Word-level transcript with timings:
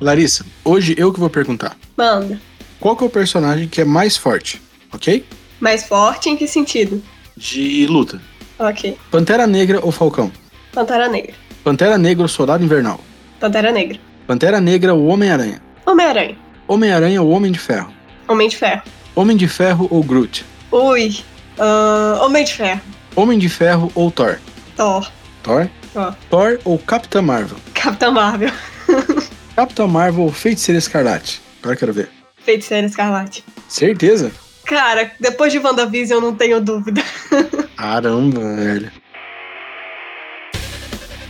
Larissa, 0.00 0.44
hoje 0.64 0.94
eu 0.98 1.12
que 1.12 1.18
vou 1.18 1.30
perguntar. 1.30 1.76
Manda. 1.96 2.38
Qual 2.78 2.94
que 2.96 3.02
é 3.02 3.06
o 3.06 3.10
personagem 3.10 3.66
que 3.66 3.80
é 3.80 3.84
mais 3.84 4.16
forte, 4.16 4.60
ok? 4.92 5.24
Mais 5.58 5.84
forte 5.84 6.28
em 6.28 6.36
que 6.36 6.46
sentido? 6.46 7.02
De 7.36 7.86
luta. 7.86 8.20
Ok. 8.58 8.96
Pantera 9.10 9.46
Negra 9.46 9.80
ou 9.82 9.90
Falcão? 9.90 10.30
Pantera 10.72 11.08
Negra. 11.08 11.34
Pantera 11.64 11.96
Negra 11.96 12.22
ou 12.22 12.28
Soldado 12.28 12.62
Invernal? 12.62 13.00
Pantera 13.40 13.72
Negra. 13.72 13.98
Pantera 14.26 14.60
Negra 14.60 14.94
ou 14.94 15.06
Homem-Aranha? 15.06 15.62
Homem-Aranha. 15.86 16.36
Homem-Aranha 16.68 17.22
ou 17.22 17.30
Homem 17.30 17.50
de 17.50 17.58
Ferro? 17.58 17.90
Homem 18.28 18.48
de 18.48 18.56
Ferro. 18.56 18.82
Homem 19.14 19.36
de 19.36 19.48
Ferro 19.48 19.88
ou 19.90 20.02
Groot? 20.02 20.44
Ui. 20.72 21.24
Uh, 21.58 22.22
Homem 22.22 22.44
de 22.44 22.52
Ferro. 22.52 22.80
Homem 23.14 23.38
de 23.38 23.48
Ferro 23.48 23.90
ou 23.94 24.10
Thor? 24.10 24.38
Thor. 24.76 25.10
Thor? 25.42 25.70
Thor. 25.94 26.14
Thor 26.28 26.58
ou 26.64 26.78
Capitã 26.78 27.22
Marvel? 27.22 27.56
Capitã 27.72 28.10
Marvel. 28.10 28.50
Capitã 29.56 29.86
Marvel 29.86 30.30
Feiticeira 30.30 30.78
Escarlate? 30.78 31.40
Agora 31.62 31.74
quero 31.76 31.90
ver. 31.90 32.10
Feiticeira 32.44 32.86
Escarlate. 32.86 33.42
Certeza? 33.66 34.30
Cara, 34.66 35.10
depois 35.18 35.50
de 35.50 35.58
WandaVision 35.58 36.18
eu 36.18 36.20
não 36.20 36.36
tenho 36.36 36.60
dúvida. 36.60 37.02
Caramba, 37.74 38.54
velho. 38.54 38.92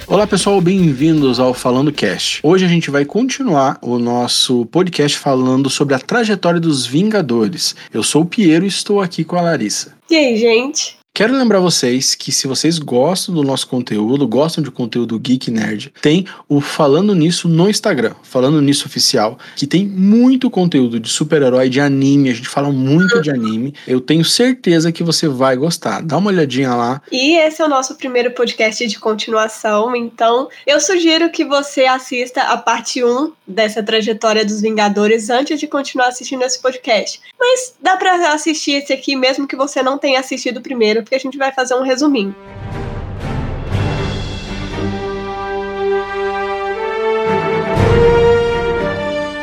Olá 0.09 0.27
pessoal, 0.27 0.61
bem-vindos 0.61 1.39
ao 1.39 1.55
Falando 1.55 1.93
Cast. 1.93 2.41
Hoje 2.43 2.65
a 2.65 2.69
gente 2.69 2.91
vai 2.91 3.05
continuar 3.05 3.79
o 3.81 3.97
nosso 3.97 4.67
podcast 4.67 5.17
falando 5.17 5.71
sobre 5.71 5.95
a 5.95 5.99
trajetória 6.01 6.59
dos 6.59 6.85
Vingadores. 6.85 7.77
Eu 7.95 8.03
sou 8.03 8.23
o 8.23 8.27
Piero 8.27 8.65
e 8.65 8.69
estou 8.69 9.01
aqui 9.01 9.23
com 9.23 9.37
a 9.37 9.41
Larissa. 9.41 9.95
E 10.11 10.17
aí, 10.17 10.37
gente? 10.37 10.96
Quero 11.17 11.35
lembrar 11.35 11.61
vocês 11.61 12.15
que 12.15 12.31
se 12.31 12.47
vocês 12.47 12.79
gostam 12.79 13.35
do 13.35 13.43
nosso 13.43 13.67
conteúdo, 13.69 14.29
gostam 14.29 14.63
de 14.63 14.71
conteúdo 14.71 15.19
geek 15.19 15.51
nerd, 15.51 15.91
tem 16.03 16.27
o 16.47 16.61
Falando 16.61 17.15
Nisso 17.15 17.49
no 17.49 17.71
Instagram, 17.71 18.13
Falando 18.23 18.61
Nisso 18.61 18.87
Oficial, 18.87 19.39
que 19.57 19.67
tem 19.67 19.87
muito 19.87 20.51
conteúdo 20.51 21.01
de 21.01 21.09
super-herói, 21.09 21.71
de 21.71 21.81
anime, 21.81 22.29
a 22.29 22.35
gente 22.35 22.51
fala 22.51 22.71
muito 22.71 23.23
de 23.23 23.31
anime. 23.31 23.73
Eu 23.89 23.99
tenho 23.99 24.27
certeza 24.27 24.93
que 24.93 25.03
você 25.03 25.27
vai 25.27 25.57
gostar. 25.57 26.03
Dá 26.03 26.19
uma 26.19 26.29
olhadinha 26.29 26.75
lá. 26.75 27.01
E 27.11 27.39
esse 27.39 27.63
é 27.63 27.65
o 27.65 27.69
nosso 27.69 27.95
primeiro 27.95 28.33
podcast 28.33 28.87
de 28.87 28.99
continuação, 28.99 29.97
então 29.97 30.51
eu 30.67 30.79
sugiro 30.79 31.31
que 31.31 31.47
você 31.47 31.87
assista 31.87 32.43
a 32.43 32.59
parte 32.59 33.03
1 33.03 33.33
dessa 33.47 33.83
trajetória 33.83 34.45
dos 34.45 34.61
Vingadores 34.61 35.31
antes 35.31 35.59
de 35.59 35.67
continuar 35.67 36.09
assistindo 36.09 36.43
esse 36.43 36.61
podcast. 36.61 37.23
Mas 37.41 37.75
dá 37.81 37.97
para 37.97 38.35
assistir 38.35 38.73
esse 38.73 38.93
aqui 38.93 39.17
mesmo 39.17 39.49
que 39.49 39.57
você 39.57 39.83
não 39.83 39.97
tenha 39.97 40.21
assistido 40.21 40.61
primeiro 40.61 41.06
porque 41.07 41.15
a 41.15 41.21
gente 41.21 41.39
vai 41.39 41.53
fazer 41.53 41.75
um 41.77 41.83
resuminho. 41.83 42.35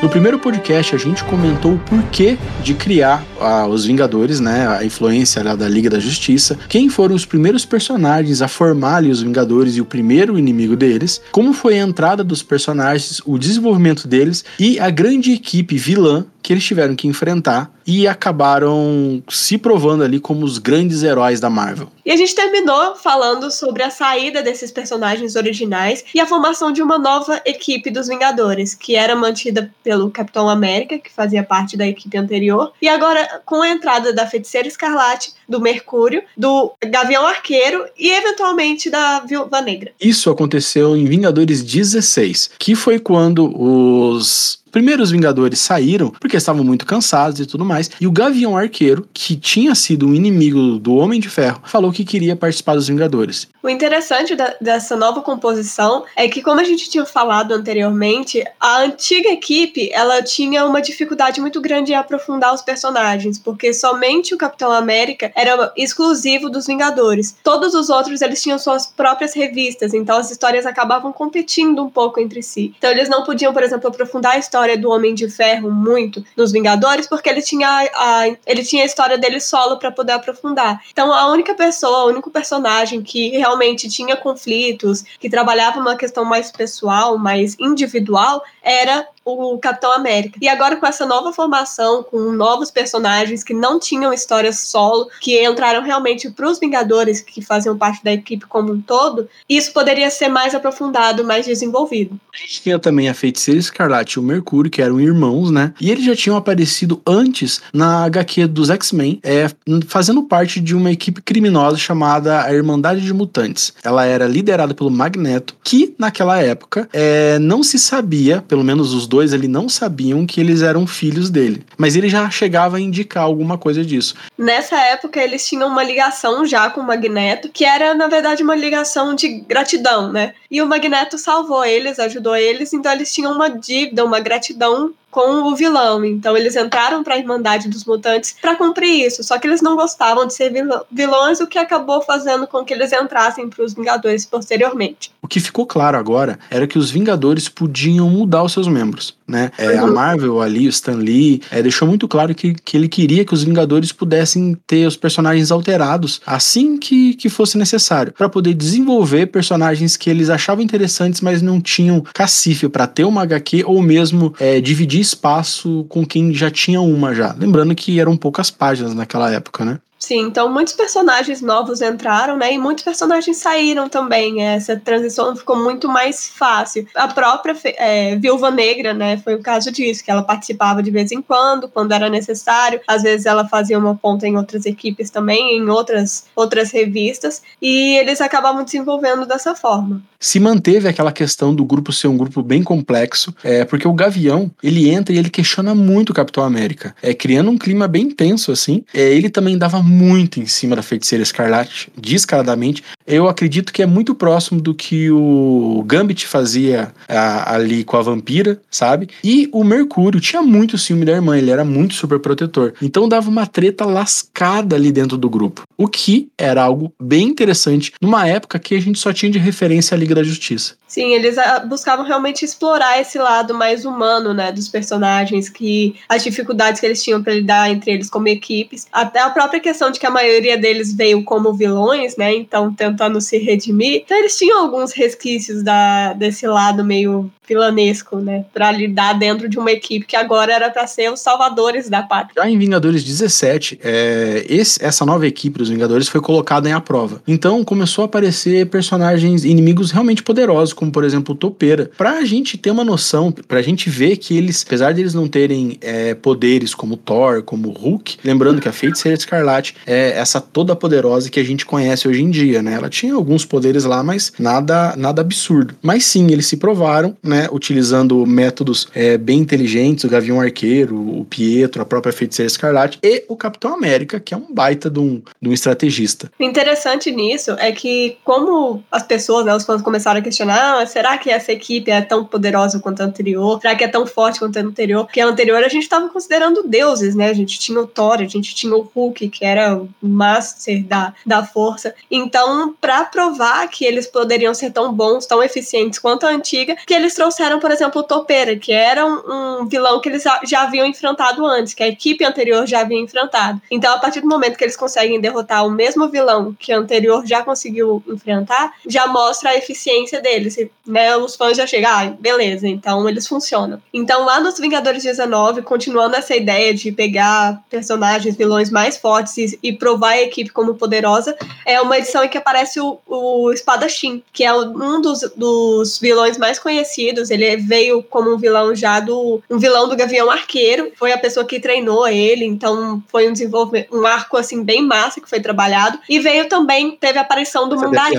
No 0.01 0.09
primeiro 0.09 0.37
podcast 0.37 0.93
a 0.93 0.97
gente 0.97 1.23
comentou 1.23 1.75
o 1.75 1.79
porquê 1.79 2.37
de 2.61 2.73
criar 2.73 3.23
ah, 3.39 3.65
os 3.65 3.85
Vingadores, 3.85 4.41
né? 4.41 4.67
A 4.67 4.83
influência 4.83 5.41
lá 5.41 5.55
da 5.55 5.69
Liga 5.69 5.89
da 5.89 5.97
Justiça, 5.97 6.59
quem 6.67 6.89
foram 6.89 7.15
os 7.15 7.25
primeiros 7.25 7.63
personagens 7.63 8.41
a 8.41 8.49
formar 8.49 8.97
ali 8.97 9.09
os 9.09 9.21
Vingadores 9.21 9.77
e 9.77 9.81
o 9.81 9.85
primeiro 9.85 10.37
inimigo 10.37 10.75
deles, 10.75 11.21
como 11.31 11.53
foi 11.53 11.79
a 11.79 11.83
entrada 11.83 12.21
dos 12.21 12.43
personagens, 12.43 13.21
o 13.25 13.39
desenvolvimento 13.39 14.05
deles 14.05 14.43
e 14.59 14.77
a 14.77 14.89
grande 14.89 15.31
equipe 15.31 15.77
vilã 15.77 16.25
que 16.43 16.51
eles 16.51 16.63
tiveram 16.63 16.95
que 16.95 17.07
enfrentar 17.07 17.71
e 17.87 18.07
acabaram 18.07 19.23
se 19.29 19.57
provando 19.57 20.03
ali 20.03 20.19
como 20.19 20.45
os 20.45 20.57
grandes 20.57 21.01
heróis 21.03 21.39
da 21.39 21.49
Marvel. 21.49 21.89
E 22.05 22.11
a 22.11 22.15
gente 22.17 22.35
terminou 22.35 22.95
falando 22.95 23.49
sobre 23.49 23.81
a 23.81 23.89
saída 23.89 24.43
desses 24.43 24.71
personagens 24.71 25.35
originais 25.35 26.03
e 26.13 26.19
a 26.19 26.25
formação 26.25 26.71
de 26.71 26.81
uma 26.81 26.99
nova 26.99 27.41
equipe 27.45 27.89
dos 27.89 28.07
Vingadores, 28.07 28.73
que 28.75 28.95
era 28.95 29.15
mantida 29.15 29.73
pelo 29.83 30.11
Capitão 30.11 30.49
América, 30.49 30.99
que 30.99 31.11
fazia 31.11 31.43
parte 31.43 31.77
da 31.77 31.87
equipe 31.87 32.17
anterior, 32.17 32.73
e 32.81 32.89
agora 32.89 33.41
com 33.45 33.61
a 33.61 33.69
entrada 33.69 34.13
da 34.13 34.27
Feiticeira 34.27 34.67
Escarlate, 34.67 35.33
do 35.47 35.61
Mercúrio, 35.61 36.23
do 36.37 36.73
Gavião 36.85 37.25
Arqueiro 37.25 37.85
e 37.97 38.09
eventualmente 38.09 38.89
da 38.89 39.21
Viúva 39.21 39.61
Negra. 39.61 39.91
Isso 39.99 40.29
aconteceu 40.29 40.95
em 40.97 41.05
Vingadores 41.05 41.63
16, 41.63 42.51
que 42.59 42.75
foi 42.75 42.99
quando 42.99 43.49
os 43.57 44.62
primeiros 44.73 45.11
Vingadores 45.11 45.59
saíram 45.59 46.09
porque 46.19 46.35
estavam 46.35 46.63
muito 46.63 46.85
cansados 46.85 47.39
e 47.39 47.45
tudo 47.45 47.63
mais. 47.63 47.91
E 48.01 48.07
o 48.07 48.11
Gavião 48.11 48.57
Arqueiro, 48.57 49.07
que 49.13 49.35
tinha 49.35 49.75
sido 49.75 50.07
um 50.07 50.15
inimigo 50.15 50.79
do 50.79 50.95
Homem 50.95 51.19
de 51.19 51.29
Ferro, 51.29 51.61
falou 51.63 51.91
que 51.91 52.03
queria 52.03 52.35
participar 52.35 52.73
dos 52.73 52.87
Vingadores. 52.87 53.47
O 53.61 53.69
interessante 53.69 54.35
da, 54.35 54.55
dessa 54.59 54.95
nova 54.97 55.21
composição 55.21 56.03
é 56.15 56.27
que, 56.27 56.41
como 56.41 56.59
a 56.59 56.63
gente 56.63 56.89
tinha 56.89 57.05
falado 57.05 57.53
anteriormente, 57.53 58.43
a 58.59 58.79
antiga 58.79 59.29
equipe 59.29 59.91
ela 59.93 60.23
tinha 60.23 60.65
uma 60.65 60.81
dificuldade 60.81 61.39
muito 61.39 61.61
grande 61.61 61.91
em 61.91 61.95
aprofundar 61.95 62.53
os 62.53 62.63
personagens, 62.63 63.37
porque 63.37 63.73
somente 63.73 64.33
o 64.33 64.37
Capitão 64.37 64.71
América 64.71 65.31
era 65.35 65.71
exclusivo 65.77 66.49
dos 66.49 66.65
Vingadores. 66.65 67.37
Todos 67.43 67.75
os 67.75 67.89
outros 67.89 68.21
eles 68.21 68.41
tinham 68.41 68.57
suas 68.57 68.87
próprias 68.87 69.33
revistas, 69.33 69.93
então 69.93 70.17
as 70.17 70.31
histórias 70.31 70.65
acabavam 70.65 71.13
competindo 71.13 71.83
um 71.83 71.89
pouco 71.89 72.19
entre 72.19 72.41
si. 72.41 72.73
Então 72.77 72.89
eles 72.89 73.07
não 73.07 73.23
podiam, 73.23 73.53
por 73.53 73.61
exemplo, 73.61 73.87
aprofundar 73.87 74.33
a 74.33 74.39
história 74.39 74.62
história 74.63 74.77
do 74.77 74.89
Homem 74.89 75.13
de 75.13 75.29
Ferro 75.29 75.69
muito 75.69 76.23
nos 76.37 76.51
Vingadores, 76.51 77.07
porque 77.07 77.27
ele 77.27 77.41
tinha 77.41 77.67
a, 77.67 78.27
ele 78.45 78.63
tinha 78.63 78.83
a 78.83 78.85
história 78.85 79.17
dele 79.17 79.39
solo 79.39 79.77
para 79.77 79.91
poder 79.91 80.13
aprofundar. 80.13 80.81
Então 80.91 81.13
a 81.13 81.29
única 81.31 81.53
pessoa, 81.53 82.05
o 82.05 82.09
único 82.09 82.31
personagem 82.31 83.01
que 83.01 83.29
realmente 83.29 83.89
tinha 83.89 84.15
conflitos, 84.15 85.03
que 85.19 85.29
trabalhava 85.29 85.79
uma 85.79 85.97
questão 85.97 86.23
mais 86.23 86.51
pessoal, 86.51 87.17
mais 87.17 87.57
individual, 87.59 88.41
era 88.63 89.05
o 89.25 89.57
Capitão 89.57 89.91
América. 89.93 90.37
E 90.41 90.47
agora 90.47 90.75
com 90.75 90.85
essa 90.85 91.05
nova 91.05 91.31
formação, 91.31 92.03
com 92.03 92.19
novos 92.31 92.69
personagens 92.69 93.43
que 93.43 93.53
não 93.53 93.79
tinham 93.79 94.13
histórias 94.13 94.59
solo, 94.59 95.09
que 95.21 95.43
entraram 95.45 95.81
realmente 95.81 96.29
para 96.29 96.49
os 96.49 96.59
Vingadores, 96.59 97.21
que 97.21 97.41
faziam 97.41 97.77
parte 97.77 98.03
da 98.03 98.11
equipe 98.11 98.45
como 98.45 98.73
um 98.73 98.81
todo, 98.81 99.29
isso 99.47 99.71
poderia 99.73 100.09
ser 100.09 100.27
mais 100.27 100.53
aprofundado, 100.53 101.23
mais 101.23 101.45
desenvolvido. 101.45 102.19
A 102.33 102.37
gente 102.37 102.61
tinha 102.61 102.79
também 102.79 103.07
a 103.07 103.13
Feiticeira 103.13 103.59
Escarlate 103.59 104.19
o 104.19 104.23
Mercúrio, 104.23 104.52
que 104.69 104.81
eram 104.81 104.99
irmãos, 104.99 105.51
né? 105.51 105.73
E 105.79 105.89
eles 105.89 106.05
já 106.05 106.15
tinham 106.15 106.37
aparecido 106.37 107.01
antes 107.05 107.61
na 107.73 108.03
HQ 108.05 108.47
dos 108.47 108.69
X-Men, 108.69 109.19
é, 109.23 109.49
fazendo 109.87 110.23
parte 110.23 110.59
de 110.59 110.75
uma 110.75 110.91
equipe 110.91 111.21
criminosa 111.21 111.77
chamada 111.77 112.43
a 112.43 112.53
Irmandade 112.53 113.01
de 113.01 113.13
Mutantes. 113.13 113.73
Ela 113.83 114.05
era 114.05 114.27
liderada 114.27 114.73
pelo 114.73 114.91
Magneto, 114.91 115.55
que 115.63 115.95
naquela 115.97 116.41
época 116.41 116.87
é, 116.93 117.39
não 117.39 117.63
se 117.63 117.79
sabia, 117.79 118.43
pelo 118.47 118.63
menos 118.63 118.93
os 118.93 119.07
dois 119.07 119.33
ali 119.33 119.47
não 119.47 119.67
sabiam 119.67 120.25
que 120.25 120.39
eles 120.39 120.61
eram 120.61 120.85
filhos 120.85 121.29
dele. 121.29 121.63
Mas 121.77 121.95
ele 121.95 122.09
já 122.09 122.29
chegava 122.29 122.77
a 122.77 122.79
indicar 122.79 123.23
alguma 123.23 123.57
coisa 123.57 123.83
disso. 123.83 124.15
Nessa 124.37 124.77
época, 124.77 125.21
eles 125.21 125.47
tinham 125.47 125.67
uma 125.67 125.83
ligação 125.83 126.45
já 126.45 126.69
com 126.69 126.81
o 126.81 126.85
Magneto, 126.85 127.49
que 127.49 127.65
era, 127.65 127.93
na 127.93 128.07
verdade, 128.07 128.43
uma 128.43 128.55
ligação 128.55 129.15
de 129.15 129.41
gratidão, 129.47 130.11
né? 130.11 130.33
E 130.49 130.61
o 130.61 130.67
Magneto 130.67 131.17
salvou 131.17 131.65
eles, 131.65 131.99
ajudou 131.99 132.35
eles, 132.35 132.73
então 132.73 132.91
eles 132.91 133.13
tinham 133.13 133.33
uma 133.33 133.49
dívida, 133.49 134.05
uma 134.05 134.19
gratidão 134.19 134.42
gratidão 134.43 134.93
com 135.13 135.43
o 135.43 135.55
vilão. 135.55 136.03
Então 136.03 136.35
eles 136.35 136.55
entraram 136.55 137.03
para 137.03 137.13
a 137.13 137.17
Irmandade 137.17 137.69
dos 137.69 137.85
Mutantes 137.85 138.35
para 138.41 138.55
cumprir 138.55 139.05
isso. 139.05 139.23
Só 139.23 139.37
que 139.37 139.47
eles 139.47 139.61
não 139.61 139.75
gostavam 139.75 140.25
de 140.25 140.33
ser 140.33 140.51
vilões, 140.91 141.39
o 141.39 141.47
que 141.47 141.59
acabou 141.59 142.01
fazendo 142.01 142.47
com 142.47 142.65
que 142.65 142.73
eles 142.73 142.91
entrassem 142.91 143.47
para 143.47 143.63
os 143.63 143.73
Vingadores 143.73 144.25
posteriormente. 144.25 145.11
O 145.21 145.27
que 145.27 145.39
ficou 145.39 145.65
claro 145.65 145.97
agora 145.97 146.39
era 146.49 146.65
que 146.65 146.77
os 146.77 146.89
Vingadores 146.89 147.47
podiam 147.47 148.09
mudar 148.09 148.43
os 148.43 148.51
seus 148.51 148.67
membros, 148.67 149.15
né? 149.27 149.51
É, 149.57 149.77
a 149.77 149.85
Marvel 149.85 150.41
ali, 150.41 150.65
o 150.65 150.69
Stan 150.69 150.95
Lee, 150.95 151.41
é, 151.51 151.61
deixou 151.61 151.87
muito 151.87 152.07
claro 152.07 152.33
que, 152.33 152.55
que 152.55 152.75
ele 152.75 152.87
queria 152.87 153.23
que 153.23 153.33
os 153.33 153.43
Vingadores 153.43 153.91
pudessem 153.91 154.57
ter 154.65 154.87
os 154.87 154.97
personagens 154.97 155.51
alterados 155.51 156.21
assim 156.25 156.77
que, 156.77 157.13
que 157.13 157.29
fosse 157.29 157.57
necessário, 157.57 158.13
para 158.13 158.27
poder 158.27 158.53
desenvolver 158.53 159.27
personagens 159.27 159.95
que 159.95 160.09
eles 160.09 160.29
achavam 160.29 160.63
interessantes, 160.63 161.21
mas 161.21 161.41
não 161.41 161.61
tinham 161.61 162.03
cacife 162.13 162.67
para 162.67 162.87
ter 162.87 163.03
uma 163.03 163.21
HQ 163.21 163.63
ou 163.65 163.81
mesmo 163.81 164.33
é, 164.39 164.59
dividir 164.59 165.02
espaço 165.03 165.85
com 165.89 166.05
quem 166.05 166.33
já 166.33 166.49
tinha 166.49 166.81
uma 166.81 167.13
já. 167.13 167.33
Lembrando 167.37 167.75
que 167.75 167.99
eram 167.99 168.17
poucas 168.17 168.49
páginas 168.49 168.93
naquela 168.95 169.31
época, 169.31 169.63
né? 169.63 169.79
Sim, 170.03 170.23
então 170.23 170.51
muitos 170.51 170.73
personagens 170.73 171.41
novos 171.41 171.81
entraram, 171.81 172.35
né? 172.35 172.53
E 172.53 172.57
muitos 172.57 172.83
personagens 172.83 173.37
saíram 173.37 173.87
também. 173.87 174.43
Essa 174.43 174.75
transição 174.75 175.33
ficou 175.33 175.55
muito 175.55 175.87
mais 175.87 176.27
fácil. 176.27 176.85
A 176.93 177.07
própria 177.07 177.55
é, 177.77 178.13
Viúva 178.17 178.51
Negra, 178.51 178.93
né? 178.93 179.15
Foi 179.15 179.35
o 179.35 179.41
caso 179.41 179.71
disso, 179.71 180.03
que 180.03 180.11
ela 180.11 180.21
participava 180.21 180.83
de 180.83 180.91
vez 180.91 181.13
em 181.13 181.21
quando, 181.21 181.69
quando 181.69 181.93
era 181.93 182.09
necessário. 182.09 182.81
Às 182.85 183.01
vezes 183.01 183.25
ela 183.25 183.47
fazia 183.47 183.79
uma 183.79 183.95
ponta 183.95 184.27
em 184.27 184.35
outras 184.35 184.65
equipes 184.65 185.09
também, 185.09 185.57
em 185.57 185.69
outras, 185.69 186.25
outras 186.35 186.69
revistas. 186.71 187.41
E 187.61 187.95
eles 187.95 188.19
acabavam 188.19 188.65
desenvolvendo 188.65 189.25
dessa 189.25 189.55
forma. 189.55 190.03
Se 190.19 190.37
manteve 190.37 190.89
aquela 190.89 191.13
questão 191.13 191.55
do 191.55 191.63
grupo 191.63 191.93
ser 191.93 192.07
um 192.07 192.17
grupo 192.17 192.43
bem 192.43 192.61
complexo, 192.61 193.33
é, 193.41 193.63
porque 193.63 193.87
o 193.87 193.93
Gavião, 193.93 194.51
ele 194.61 194.89
entra 194.89 195.15
e 195.15 195.17
ele 195.17 195.29
questiona 195.29 195.73
muito 195.73 196.09
o 196.09 196.13
Capitão 196.13 196.43
América. 196.43 196.93
É, 197.01 197.13
criando 197.13 197.49
um 197.49 197.57
clima 197.57 197.87
bem 197.87 198.09
tenso, 198.09 198.51
assim. 198.51 198.83
É, 198.93 199.01
ele 199.01 199.29
também 199.29 199.57
dava 199.57 199.81
muito 199.93 200.39
em 200.39 200.45
cima 200.45 200.75
da 200.75 200.81
feiticeira 200.81 201.23
escarlate, 201.23 201.91
descaradamente. 201.95 202.83
Eu 203.05 203.27
acredito 203.27 203.71
que 203.71 203.81
é 203.81 203.85
muito 203.85 204.15
próximo 204.15 204.59
do 204.59 204.73
que 204.73 205.11
o 205.11 205.83
Gambit 205.85 206.25
fazia 206.25 206.91
a, 207.07 207.53
ali 207.53 207.83
com 207.83 207.97
a 207.97 208.01
vampira, 208.01 208.59
sabe? 208.71 209.09
E 209.23 209.49
o 209.51 209.63
Mercúrio 209.63 210.19
tinha 210.19 210.41
muito 210.41 210.77
ciúme 210.77 211.05
da 211.05 211.11
irmã, 211.11 211.37
ele 211.37 211.51
era 211.51 211.63
muito 211.63 211.93
super 211.93 212.19
protetor. 212.19 212.73
Então 212.81 213.07
dava 213.07 213.29
uma 213.29 213.45
treta 213.45 213.85
lascada 213.85 214.75
ali 214.75 214.91
dentro 214.91 215.17
do 215.17 215.29
grupo. 215.29 215.63
O 215.77 215.87
que 215.87 216.29
era 216.37 216.63
algo 216.63 216.93
bem 217.01 217.27
interessante 217.27 217.93
numa 218.01 218.27
época 218.27 218.59
que 218.59 218.75
a 218.75 218.81
gente 218.81 218.99
só 218.99 219.13
tinha 219.13 219.31
de 219.31 219.39
referência 219.39 219.95
a 219.95 219.97
Liga 219.97 220.15
da 220.15 220.23
Justiça. 220.23 220.75
Sim, 220.93 221.11
eles 221.15 221.39
ah, 221.39 221.57
buscavam 221.57 222.05
realmente 222.05 222.45
explorar 222.45 223.01
esse 223.01 223.17
lado 223.17 223.55
mais 223.55 223.83
humano, 223.83 224.31
né, 224.31 224.51
dos 224.51 224.69
personagens, 224.69 225.49
que 225.49 225.95
as 226.07 226.23
dificuldades 226.23 226.79
que 226.79 226.85
eles 226.85 227.01
tinham 227.01 227.23
para 227.23 227.33
lidar 227.33 227.71
entre 227.71 227.93
eles 227.93 228.11
como 228.11 228.27
equipes, 228.27 228.85
até 228.93 229.19
a 229.19 229.31
própria 229.31 229.59
questão 229.59 229.89
de 229.89 229.99
que 229.99 230.05
a 230.05 230.11
maioria 230.11 230.55
deles 230.55 230.93
veio 230.93 231.23
como 231.23 231.51
vilões, 231.51 232.15
né, 232.15 232.35
então 232.35 232.71
tentando 232.71 233.19
se 233.19 233.39
redimir. 233.39 234.03
Então 234.05 234.15
eles 234.15 234.37
tinham 234.37 234.61
alguns 234.61 234.91
resquícios 234.91 235.63
da, 235.63 236.13
desse 236.13 236.45
lado 236.45 236.85
meio 236.85 237.31
vilanesco, 237.47 238.17
né, 238.17 238.45
para 238.53 238.71
lidar 238.71 239.13
dentro 239.13 239.49
de 239.49 239.57
uma 239.57 239.71
equipe 239.71 240.05
que 240.05 240.15
agora 240.15 240.53
era 240.53 240.69
para 240.69 240.85
ser 240.87 241.11
os 241.11 241.19
salvadores 241.19 241.89
da 241.89 242.03
pátria. 242.03 242.43
Já 242.43 242.49
em 242.49 242.57
Vingadores 242.57 243.03
17, 243.03 243.79
é, 243.83 244.45
esse, 244.47 244.83
essa 244.83 245.05
nova 245.05 245.27
equipe 245.27 245.57
dos 245.57 245.69
Vingadores 245.69 246.07
foi 246.07 246.21
colocada 246.21 246.69
em 246.69 246.71
a 246.71 246.79
prova. 246.79 247.21
Então 247.27 247.63
começou 247.63 248.03
a 248.03 248.05
aparecer 248.05 248.67
personagens 248.67 249.43
inimigos 249.43 249.91
realmente 249.91 250.21
poderosos, 250.21 250.73
como 250.83 250.91
por 250.91 251.05
exemplo 251.05 251.33
o 251.33 251.37
Topeira, 251.37 251.89
pra 251.97 252.25
gente 252.25 252.57
ter 252.57 252.69
uma 252.69 252.83
noção, 252.83 253.31
pra 253.31 253.61
gente 253.61 253.89
ver 253.89 254.17
que 254.17 254.37
eles, 254.37 254.63
apesar 254.65 254.91
de 254.91 255.01
eles 255.01 255.13
não 255.13 255.27
terem 255.29 255.77
é, 255.79 256.13
poderes 256.13 256.75
como 256.75 256.97
Thor, 256.97 257.41
como 257.41 257.69
Hulk, 257.69 258.17
lembrando 258.23 258.59
que 258.59 258.67
a 258.67 258.73
Feiticeira 258.73 259.17
Escarlate 259.17 259.75
é 259.87 260.11
essa 260.17 260.41
toda 260.41 260.75
poderosa 260.75 261.29
que 261.29 261.39
a 261.39 261.43
gente 261.43 261.65
conhece 261.65 262.07
hoje 262.07 262.21
em 262.21 262.29
dia, 262.29 262.61
né? 262.61 262.73
Ela 262.73 262.89
tinha 262.89 263.13
alguns 263.13 263.45
poderes 263.45 263.85
lá, 263.85 264.03
mas 264.03 264.33
nada, 264.37 264.93
nada 264.97 265.21
absurdo. 265.21 265.75
Mas 265.81 266.03
sim, 266.03 266.31
eles 266.31 266.47
se 266.47 266.57
provaram, 266.57 267.15
né? 267.23 267.47
Utilizando 267.51 268.25
métodos 268.25 268.87
é, 268.93 269.17
bem 269.17 269.39
inteligentes, 269.39 270.03
o 270.03 270.09
Gavião 270.09 270.41
Arqueiro, 270.41 270.97
o 270.97 271.25
Pietro, 271.25 271.81
a 271.81 271.85
própria 271.85 272.11
Feiticeira 272.11 272.47
Escarlate 272.47 272.99
e 273.01 273.23
o 273.29 273.37
Capitão 273.37 273.73
América, 273.73 274.19
que 274.19 274.33
é 274.33 274.37
um 274.37 274.53
baita 274.53 274.89
de 274.89 274.99
um, 274.99 275.21
de 275.41 275.49
um 275.49 275.53
estrategista. 275.53 276.29
O 276.37 276.43
interessante 276.43 277.09
nisso 277.11 277.51
é 277.51 277.71
que, 277.71 278.17
como 278.25 278.83
as 278.91 279.03
pessoas, 279.03 279.45
né, 279.45 279.55
os 279.55 279.63
fãs 279.63 279.81
começaram 279.81 280.19
a 280.19 280.23
questionar, 280.23 280.72
ah, 280.79 280.85
será 280.85 281.17
que 281.17 281.29
essa 281.29 281.51
equipe 281.51 281.89
é 281.91 282.01
tão 282.01 282.25
poderosa 282.25 282.79
quanto 282.79 283.01
a 283.01 283.05
anterior? 283.05 283.59
Será 283.61 283.75
que 283.75 283.83
é 283.83 283.87
tão 283.87 284.05
forte 284.05 284.39
quanto 284.39 284.57
a 284.57 284.61
anterior? 284.61 285.05
Porque 285.05 285.21
a 285.21 285.27
anterior 285.27 285.63
a 285.63 285.67
gente 285.67 285.83
estava 285.83 286.09
considerando 286.09 286.63
deuses, 286.63 287.15
né? 287.15 287.29
A 287.29 287.33
gente 287.33 287.59
tinha 287.59 287.79
o 287.79 287.87
Thor, 287.87 288.21
a 288.21 288.27
gente 288.27 288.55
tinha 288.55 288.75
o 288.75 288.89
Hulk, 288.93 289.29
que 289.29 289.45
era 289.45 289.77
o 289.77 289.89
master 290.01 290.83
da, 290.83 291.13
da 291.25 291.43
força. 291.43 291.93
Então, 292.09 292.75
para 292.79 293.05
provar 293.05 293.67
que 293.69 293.85
eles 293.85 294.07
poderiam 294.07 294.53
ser 294.53 294.71
tão 294.71 294.93
bons, 294.93 295.25
tão 295.25 295.41
eficientes 295.43 295.99
quanto 295.99 296.25
a 296.25 296.29
antiga, 296.29 296.75
que 296.85 296.93
eles 296.93 297.13
trouxeram, 297.15 297.59
por 297.59 297.71
exemplo, 297.71 298.01
o 298.01 298.03
Topeira, 298.03 298.55
que 298.55 298.71
era 298.71 299.05
um, 299.05 299.61
um 299.61 299.67
vilão 299.67 299.99
que 299.99 300.09
eles 300.09 300.23
já 300.45 300.63
haviam 300.63 300.85
enfrentado 300.85 301.45
antes, 301.45 301.73
que 301.73 301.83
a 301.83 301.87
equipe 301.87 302.23
anterior 302.23 302.65
já 302.65 302.81
havia 302.81 302.99
enfrentado. 302.99 303.61
Então, 303.69 303.93
a 303.93 303.99
partir 303.99 304.21
do 304.21 304.27
momento 304.27 304.57
que 304.57 304.63
eles 304.63 304.77
conseguem 304.77 305.19
derrotar 305.19 305.65
o 305.65 305.71
mesmo 305.71 306.07
vilão 306.09 306.55
que 306.59 306.71
a 306.71 306.77
anterior 306.77 307.25
já 307.25 307.41
conseguiu 307.43 308.03
enfrentar, 308.07 308.73
já 308.87 309.07
mostra 309.07 309.51
a 309.51 309.57
eficiência 309.57 310.21
deles 310.21 310.57
né, 310.85 311.15
os 311.15 311.35
fãs 311.35 311.57
já 311.57 311.65
chegam, 311.65 311.89
ah, 311.91 312.13
beleza, 312.19 312.67
então 312.67 313.07
eles 313.07 313.27
funcionam. 313.27 313.81
Então 313.93 314.25
lá 314.25 314.39
nos 314.39 314.59
Vingadores 314.59 315.03
19, 315.03 315.61
continuando 315.61 316.15
essa 316.15 316.35
ideia 316.35 316.73
de 316.73 316.91
pegar 316.91 317.61
personagens, 317.69 318.35
vilões 318.35 318.69
mais 318.69 318.97
fortes 318.97 319.37
e, 319.37 319.59
e 319.63 319.73
provar 319.73 320.11
a 320.11 320.21
equipe 320.21 320.51
como 320.51 320.75
poderosa, 320.75 321.35
é 321.65 321.79
uma 321.81 321.97
edição 321.97 322.23
em 322.23 322.29
que 322.29 322.37
aparece 322.37 322.79
o, 322.79 322.99
o 323.07 323.51
Espadachim, 323.51 324.23
que 324.31 324.43
é 324.43 324.53
um 324.53 325.01
dos, 325.01 325.21
dos 325.35 325.99
vilões 325.99 326.37
mais 326.37 326.59
conhecidos. 326.59 327.29
Ele 327.29 327.57
veio 327.57 328.03
como 328.03 328.33
um 328.33 328.37
vilão 328.37 328.75
já 328.75 328.99
do 328.99 329.41
um 329.49 329.57
vilão 329.57 329.87
do 329.87 329.95
Gavião 329.95 330.29
Arqueiro, 330.29 330.91
foi 330.95 331.11
a 331.11 331.17
pessoa 331.17 331.45
que 331.45 331.59
treinou 331.59 332.07
ele, 332.07 332.45
então 332.45 333.01
foi 333.07 333.27
um 333.27 333.33
desenvolvimento, 333.33 333.95
um 333.95 334.05
arco 334.05 334.37
assim 334.37 334.63
bem 334.63 334.81
massa 334.81 335.21
que 335.21 335.29
foi 335.29 335.39
trabalhado. 335.39 335.99
E 336.09 336.19
veio 336.19 336.47
também, 336.47 336.97
teve 336.97 337.17
a 337.17 337.21
aparição 337.21 337.67
do 337.69 337.75
Mandarim. 337.75 338.17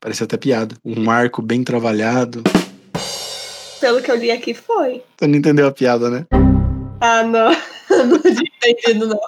Parece 0.00 0.24
até 0.24 0.36
piada. 0.36 0.76
Um 0.84 1.10
arco 1.10 1.42
bem 1.42 1.63
trabalhado 1.64 1.94
trabalhado. 1.94 2.42
Pelo 3.80 4.00
que 4.00 4.10
eu 4.10 4.16
li 4.16 4.30
aqui, 4.30 4.54
foi. 4.54 5.02
Você 5.18 5.26
não 5.26 5.36
entendeu 5.36 5.66
a 5.66 5.72
piada, 5.72 6.08
né? 6.08 6.26
Ah, 7.00 7.22
não. 7.22 7.54
não 8.04 8.18
tinha 8.18 8.50
entendido, 8.56 9.06
não. 9.06 9.20